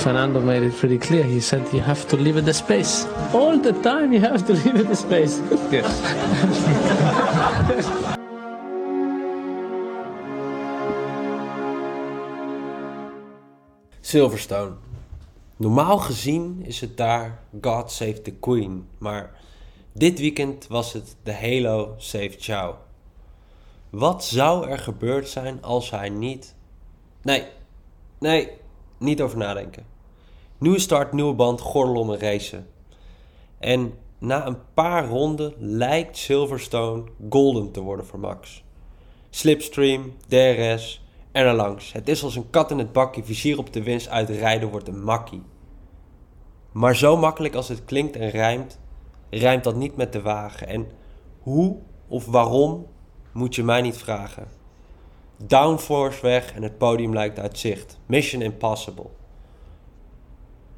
[0.03, 1.23] Fernando made it pretty clear.
[1.23, 3.07] He said you have to leave it the space.
[3.33, 5.41] All the time you have to leave it the space.
[5.71, 5.87] Yes.
[14.01, 14.73] Silverstone.
[15.57, 19.31] Normaal gezien is het daar God Save the Queen, maar
[19.93, 22.75] dit weekend was het de Halo Save Chow.
[23.91, 26.55] Wat zou er gebeurd zijn als hij niet...
[27.23, 27.47] Nee,
[28.19, 28.51] nee,
[28.99, 29.92] niet over nadenken.
[30.63, 32.67] Nieuwe start, nieuwe band, gordel en racen.
[33.59, 38.65] En na een paar ronden lijkt Silverstone golden te worden voor Max.
[39.31, 41.93] Slipstream, DRS en er langs.
[41.93, 45.03] Het is als een kat in het bakje, vizier op de winst uitrijden wordt een
[45.05, 45.43] makkie.
[46.73, 48.79] Maar zo makkelijk als het klinkt en rijmt,
[49.31, 50.69] rijmt dat niet met de wagen.
[50.69, 50.87] En
[51.39, 51.77] hoe
[52.09, 52.87] of waarom
[53.33, 54.49] moet je mij niet vragen.
[55.47, 57.99] Downforce weg en het podium lijkt uit zicht.
[58.07, 59.21] Mission impossible.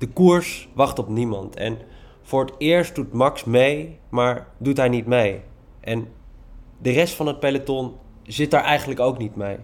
[0.05, 1.79] De koers wacht op niemand en
[2.23, 5.41] Voor het eerst doet Max mee, maar doet hij niet mee.
[5.81, 6.09] En
[6.79, 7.93] de rest van het peloton
[8.23, 9.57] zit daar eigenlijk ook niet mee.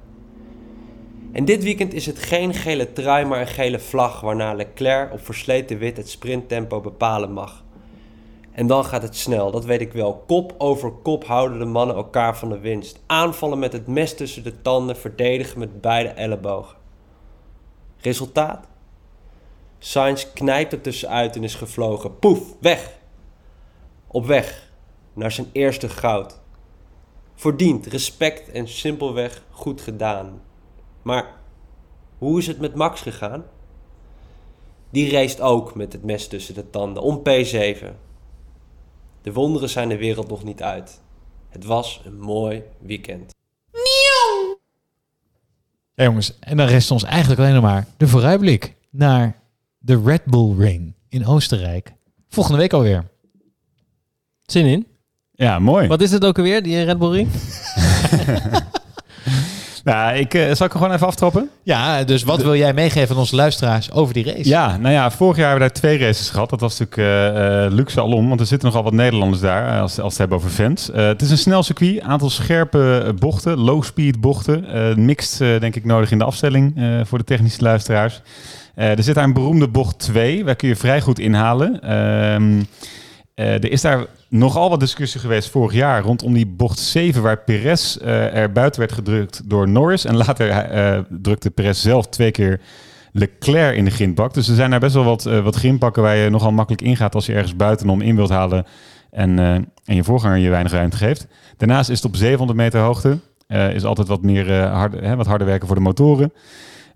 [1.33, 5.25] En dit weekend is het geen gele trui, maar een gele vlag, waarna Leclerc op
[5.25, 7.65] versleten wit het sprinttempo bepalen mag.
[8.53, 10.25] En dan gaat het snel, dat weet ik wel.
[10.27, 13.03] Kop over kop houden de mannen elkaar van de winst.
[13.07, 16.77] Aanvallen met het mes tussen de tanden, verdedigen met beide ellebogen.
[17.99, 18.70] Resultaat?
[19.83, 22.19] Sainz knijpt er tussenuit en is gevlogen.
[22.19, 22.99] Poef, weg!
[24.07, 24.73] Op weg
[25.13, 26.41] naar zijn eerste goud.
[27.35, 30.43] Verdiend, respect en simpelweg goed gedaan.
[31.03, 31.35] Maar
[32.19, 33.45] hoe is het met Max gegaan?
[34.91, 37.87] Die race ook met het mes tussen de tanden om P7.
[39.23, 41.01] De wonderen zijn de wereld nog niet uit.
[41.49, 43.35] Het was een mooi weekend.
[45.95, 49.40] Ja, jongens, en dan rest ons eigenlijk alleen nog maar de vooruitblik naar
[49.83, 51.93] de Red Bull Ring in Oostenrijk.
[52.29, 53.05] Volgende week alweer.
[54.43, 54.87] Zin in?
[55.33, 55.89] Ja, mooi.
[55.89, 57.29] Wat is het ook alweer, die Red Bull Ring?
[59.85, 61.51] Nou, ik, eh, zal ik hem gewoon even aftrappen?
[61.63, 64.49] Ja, dus wat wil jij meegeven aan onze luisteraars over die race?
[64.49, 66.51] Ja, nou ja, vorig jaar hebben we daar twee races gehad.
[66.51, 69.83] Dat was natuurlijk eh, eh, luxe alom, want er zitten nogal wat Nederlanders daar, als,
[69.83, 70.91] als we het hebben over fans.
[70.91, 74.67] Eh, het is een snel circuit, aantal scherpe bochten, low-speed bochten.
[74.67, 78.23] eh mixed, denk ik, nodig in de afstelling eh, voor de technische luisteraars.
[78.75, 81.81] Eh, er zit daar een beroemde bocht 2, waar kun je vrij goed inhalen.
[83.41, 87.39] Eh, er is daar nogal wat discussie geweest vorig jaar rondom die bocht 7, waar
[87.39, 90.05] Perez eh, er buiten werd gedrukt door Norris.
[90.05, 92.61] En later drukte Perez zelf twee keer
[93.13, 94.35] Leclerc in de grindbak.
[94.35, 97.15] Dus er zijn daar best wel wat, eh, wat grindbakken waar je nogal makkelijk ingaat
[97.15, 98.65] als je ergens buitenom in wilt halen
[99.11, 99.39] en,
[99.85, 101.27] en je voorganger je weinig ruimte geeft.
[101.57, 103.19] Daarnaast is het op 700 meter hoogte.
[103.49, 106.33] is altijd wat meer harde, hè, wat harder werken voor de motoren.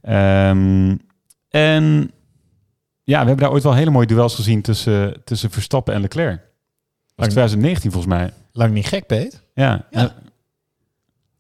[0.03, 0.95] Ehm,
[1.55, 2.11] en
[3.05, 6.37] ja, we hebben daar ooit wel hele mooie duels gezien tussen, tussen Verstappen en Leclerc.
[6.37, 6.47] Dat
[7.15, 8.33] was 2019 volgens mij.
[8.53, 9.43] Lang niet gek, Peet.
[9.55, 9.87] Ja.
[9.91, 10.15] Ja.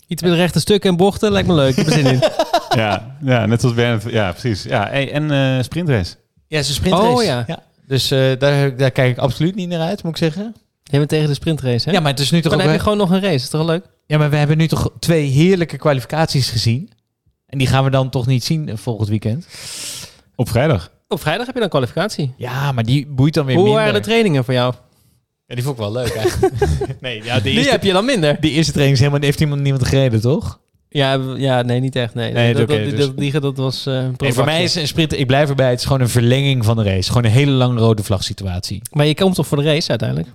[0.06, 1.70] Iets met rechte stukken en bochten, lijkt me leuk.
[1.70, 2.20] Ik heb er zin in.
[2.82, 4.02] ja, ja, net zoals Bernard.
[4.02, 4.62] Ja, precies.
[4.62, 6.14] Ja, hey, en eh sprintrace.
[6.46, 7.06] Ja, ze sprintrace.
[7.06, 7.62] Oh, ja.
[7.86, 10.54] Dus eh, daar, daar kijk ik absoluut niet naar uit, moet ik zeggen.
[10.82, 11.94] Jij bent tegen de sprintrace, hè?
[11.94, 13.44] Ja, maar het is nu toch Maar dan ook heb je gewoon nog een race.
[13.44, 13.84] Is toch wel leuk?
[14.06, 16.90] Ja, maar we hebben nu toch twee heerlijke kwalificaties gezien.
[17.46, 19.46] En die gaan we dan toch niet zien volgend weekend?
[20.36, 20.90] Op vrijdag.
[21.08, 22.34] Op vrijdag heb je dan kwalificatie.
[22.36, 23.82] Ja, maar die boeit dan weer Hoe minder.
[23.82, 24.74] waren de trainingen voor jou?
[25.46, 26.54] Ja, die vond ik wel leuk eigenlijk.
[27.00, 28.36] nee, ja, Die eerste, heb je dan minder.
[28.40, 30.60] die eerste training is helemaal, heeft iemand niemand gereden, toch?
[30.88, 32.14] Ja, ja nee, niet echt.
[32.14, 34.62] Nee, Nee, dat, oké, dat, dus- dat, die, dat was eh, een Nee, voor mij
[34.62, 37.08] is een sprint, ik blijf erbij, het is gewoon een verlenging van de race.
[37.08, 38.82] Gewoon een hele lange rode vlag situatie.
[38.90, 40.28] Maar je komt toch voor de race uiteindelijk?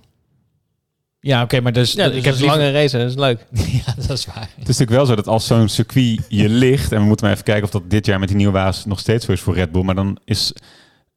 [1.22, 2.60] Ja, oké, maar dus, Ja, dus ik heb heb liever...
[2.60, 3.46] lange race, dat is leuk.
[3.86, 4.40] ja, dat is waar.
[4.40, 7.34] Het is natuurlijk wel zo dat als zo'n circuit je ligt, en we moeten maar
[7.34, 9.54] even kijken of dat dit jaar met die nieuwe waas nog steeds zo is voor
[9.54, 10.54] Red Bull, maar dan is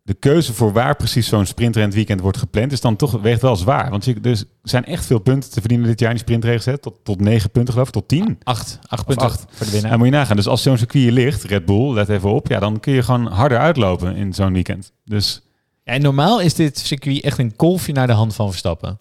[0.02, 3.56] de keuze voor waar precies zo'n sprintrend weekend wordt gepland, is dan toch weegt wel
[3.56, 3.90] zwaar.
[3.90, 6.78] Want je, er zijn echt veel punten te verdienen dit jaar in die sprintrace, hè?
[6.78, 8.38] Tot, tot negen punten geloof ik, tot tien.
[8.42, 9.44] Acht, acht Of punten acht.
[9.50, 9.90] voor de winnaar.
[9.92, 10.36] En moet je nagaan.
[10.36, 13.02] Dus als zo'n circuit hier ligt, Red Bull, let even op, ja, dan kun je
[13.02, 14.92] gewoon harder uitlopen in zo'n weekend.
[15.04, 15.42] Dus
[15.84, 19.00] Ja, en normaal is dit circuit echt een kolfje naar de hand van Verstappen.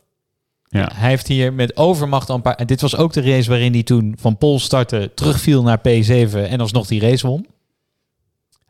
[0.79, 0.89] Ja.
[0.93, 2.55] Hij heeft hier met overmacht al een paar...
[2.55, 6.33] En dit was ook de race waarin hij toen van Pol startte, terugviel naar P7
[6.33, 7.47] en alsnog die race won.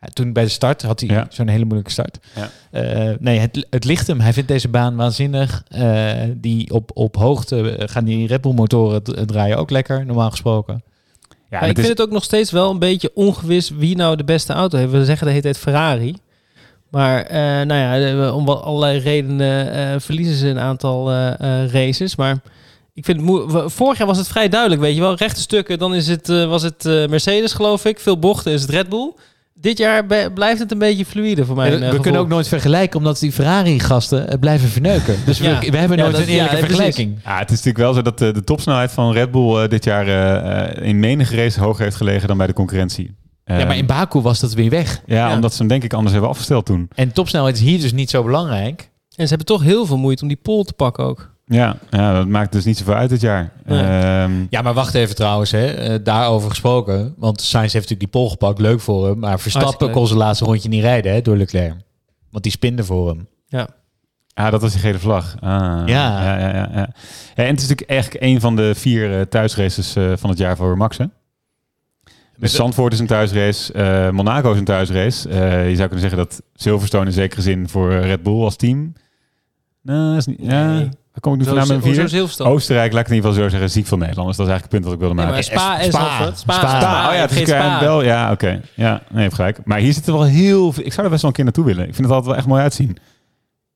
[0.01, 1.27] Ja, toen bij de start had hij Ja.
[1.29, 2.19] zo'n hele moeilijke start.
[2.35, 2.49] Ja.
[2.71, 4.19] Eh, nee, het, het ligt hem.
[4.19, 5.63] Hij vindt deze baan waanzinnig.
[5.67, 10.29] Eh, die op, op hoogte eh, gaan die Red Bull motoren draaien ook lekker, normaal
[10.29, 10.83] gesproken.
[11.49, 14.15] Ja, ik het vind is, het ook nog steeds wel een beetje ongewis wie nou
[14.15, 14.91] de beste auto heeft.
[14.91, 16.15] We zeggen de hele tijd Ferrari.
[16.91, 22.15] Maar eh, nou ja, om allerlei redenen eh, verliezen ze een aantal eh, races.
[22.15, 22.37] Maar
[22.93, 23.21] ik vind
[23.51, 25.15] het vorig jaar was het vrij duidelijk, weet je wel.
[25.15, 27.99] Rechte stukken, dan is het, eh, was het eh, Mercedes, geloof ik.
[27.99, 29.13] Veel bochten is het Red Bull.
[29.53, 31.71] Dit jaar blijft het een beetje fluide voor mij.
[31.79, 35.15] Ja, we kunnen ook nooit vergelijken, omdat die Ferrari-gasten blijven verneuken.
[35.25, 35.59] Dus we, Ja.
[35.59, 37.19] we hebben Ja, nooit dat- een eerlijke vergelijking.
[37.23, 39.83] ja, het is natuurlijk wel zo dat de, de topsnelheid van Red Bull eh, dit
[39.83, 40.07] jaar
[40.83, 43.15] in menige race hoger heeft gelegen dan bij de concurrentie.
[43.51, 45.01] Ja, maar Ehm, in Baku was dat weer weg.
[45.05, 45.33] ja, Ja.
[45.35, 46.89] omdat ze hem denk ik anders hebben afgesteld toen.
[46.95, 48.81] En topsnelheid is hier dus niet zo belangrijk.
[49.15, 51.29] En ze hebben toch heel veel moeite om die pole te pakken ook.
[51.45, 53.51] Ja, ja, dat maakt dus niet zoveel uit dit jaar.
[53.65, 53.79] Nee.
[53.83, 55.65] Ehm, Ja, maar wacht even trouwens, hè.
[55.65, 57.13] Eh, daarover gesproken.
[57.17, 59.19] Want Sainz heeft natuurlijk die pol gepakt, leuk voor hem.
[59.19, 61.73] Maar Verstappen kon zijn laatste rondje niet rijden hè, door Leclerc.
[62.31, 63.27] Want die spinde voor hem.
[63.47, 63.67] Ja.
[64.33, 65.35] Ah, dat was die gele vlag.
[65.39, 65.83] Ah, Ja.
[65.85, 66.89] Ja, ja, ja, ja.
[67.35, 70.39] Ja, en het is natuurlijk eigenlijk een van de vier eh, thuisraces eh, van het
[70.39, 71.05] jaar voor Max, hè?
[72.41, 75.29] Dus Zandvoort is een thuisrace, eh, Monaco is een thuisrace.
[75.29, 78.93] Eh, je zou kunnen zeggen dat Silverstone in zekere zin voor Red Bull als team.
[79.81, 80.89] Nou, is niet, ja, Nee.
[81.19, 82.09] kom ik nu Zo- vandaan met een hoezo vier?
[82.09, 82.49] Silverstone?
[82.49, 84.37] Oostenrijk, laat ik in ieder geval zo zeggen, ziek van Nederlanders.
[84.37, 85.59] Dat is eigenlijk het punt wat ik wilde Nee, maken.
[85.59, 85.91] maar Spa en.
[85.91, 86.77] Spa, Spa.
[86.79, 87.07] Spa.
[87.09, 87.85] oh ja, het is Vergeet elkaar Spa.
[87.85, 88.03] wel.
[88.03, 88.61] Ja, oké.
[88.75, 89.59] Ja, nee, je hebt gelijk.
[89.65, 90.85] Maar hier zitten wel heel veel...
[90.85, 91.87] Ik zou er best wel een keer naartoe willen.
[91.87, 92.97] Ik vind het altijd wel echt mooi uitzien.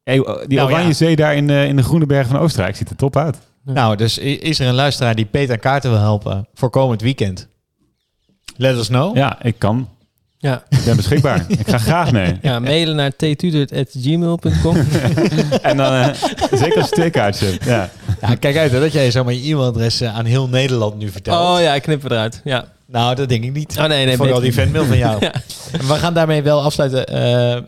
[0.03, 0.15] Hey,
[0.47, 0.93] die Nou, oranje ja.
[0.93, 3.37] zee daar in, de in de Groene Bergen van Oostenrijk ziet er top uit.
[3.63, 7.47] Nou, dus is er een luisteraar die Peter kaarten wil helpen voor komend weekend?
[8.57, 9.15] Let us know.
[9.15, 9.87] Ja, ik kan.
[10.37, 10.63] Ja.
[10.69, 11.45] Ik ben beschikbaar.
[11.59, 12.37] ik ga graag mee.
[12.41, 14.75] Ja, mailen naar ttudert.gmail.com.
[15.61, 16.07] En dan eh,
[16.51, 17.65] zeker als je twee kaartjes hebt.
[17.65, 17.89] Ja.
[18.21, 21.39] Ja, kijk uit hè, dat jij zomaar je e-mailadres eh, aan heel Nederland nu vertelt.
[21.39, 22.41] Oh ja, ik knip het eruit.
[22.43, 22.65] Ja.
[22.87, 23.77] Nou, dat denk ik niet.
[23.79, 24.17] Oh nee, nee.
[24.17, 24.63] Vooral die beter.
[24.63, 25.17] fanmail van jou.
[25.25, 25.31] Ja.
[25.71, 27.05] We gaan daarmee wel afsluiten.
[27.07, 27.61] Eh,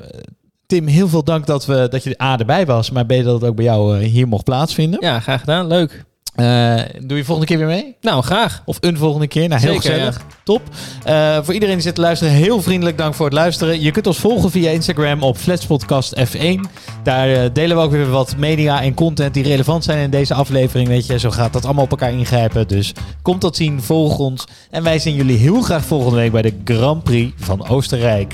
[0.67, 2.91] Tim, heel veel dank dat, we, dat je A erbij was.
[2.91, 4.99] Maar B dat het ook bij jou hier mocht plaatsvinden.
[5.01, 5.67] Ja, graag gedaan.
[5.67, 6.05] Leuk.
[6.37, 7.95] Eh, doe je volgende keer weer mee?
[8.01, 8.61] Nou, graag.
[8.65, 9.47] Of een volgende keer?
[9.47, 10.21] Nou, heel Zeker, gezellig.
[10.43, 10.61] Top.
[11.03, 13.81] Eh, voor iedereen die zit te luisteren, heel vriendelijk dank voor het luisteren.
[13.81, 16.59] Je kunt ons volgen via Instagram op Fletspodcast F1.
[17.03, 20.33] Daar eh, delen we ook weer wat media en content die relevant zijn in deze
[20.33, 20.87] aflevering.
[20.87, 22.67] Weet je, zo gaat dat allemaal op elkaar ingrijpen.
[22.67, 24.47] Dus kom tot zien, volg ons.
[24.69, 28.33] En wij zien jullie heel graag volgende week bij de Grand Prix van Oostenrijk.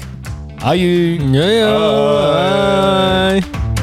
[0.57, 1.19] Aju!
[1.31, 1.77] Ja, ja.
[3.31, 3.82] Bye.